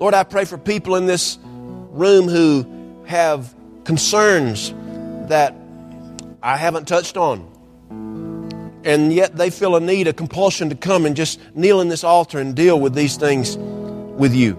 Lord, 0.04 0.14
I 0.14 0.26
pray 0.26 0.44
for 0.44 0.58
people 0.58 0.98
in 0.98 1.06
this 1.06 1.40
room 1.46 2.28
who 2.28 2.68
have 3.06 3.56
concerns 3.86 4.74
that 5.30 5.56
I 6.42 6.58
haven't 6.58 6.90
touched 6.90 7.16
on. 7.16 7.50
And 8.84 9.14
yet 9.14 9.38
they 9.38 9.50
feel 9.50 9.78
a 9.78 9.80
need, 9.80 10.10
a 10.10 10.12
compulsion 10.12 10.68
to 10.72 10.76
come 10.76 11.06
and 11.06 11.16
just 11.16 11.40
kneel 11.56 11.80
in 11.80 11.88
this 11.88 12.04
altar 12.04 12.40
and 12.40 12.54
deal 12.54 12.78
with 12.82 12.94
these 12.94 13.16
things 13.16 13.56
with 13.56 14.36
you. 14.36 14.56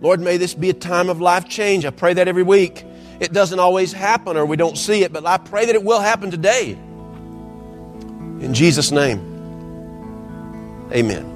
Lord, 0.00 0.18
may 0.18 0.36
this 0.36 0.52
be 0.52 0.68
a 0.68 0.74
time 0.74 1.08
of 1.08 1.20
life 1.20 1.48
change. 1.48 1.84
I 1.84 1.90
pray 1.90 2.14
that 2.14 2.26
every 2.26 2.42
week. 2.42 2.82
It 3.20 3.32
doesn't 3.32 3.60
always 3.60 3.92
happen 3.92 4.36
or 4.36 4.44
we 4.44 4.56
don't 4.56 4.76
see 4.76 5.04
it, 5.04 5.12
but 5.12 5.24
I 5.24 5.38
pray 5.38 5.66
that 5.66 5.76
it 5.76 5.84
will 5.84 6.00
happen 6.00 6.32
today. 6.32 6.72
In 8.40 8.54
Jesus' 8.54 8.90
name, 8.90 9.20
amen. 10.92 11.35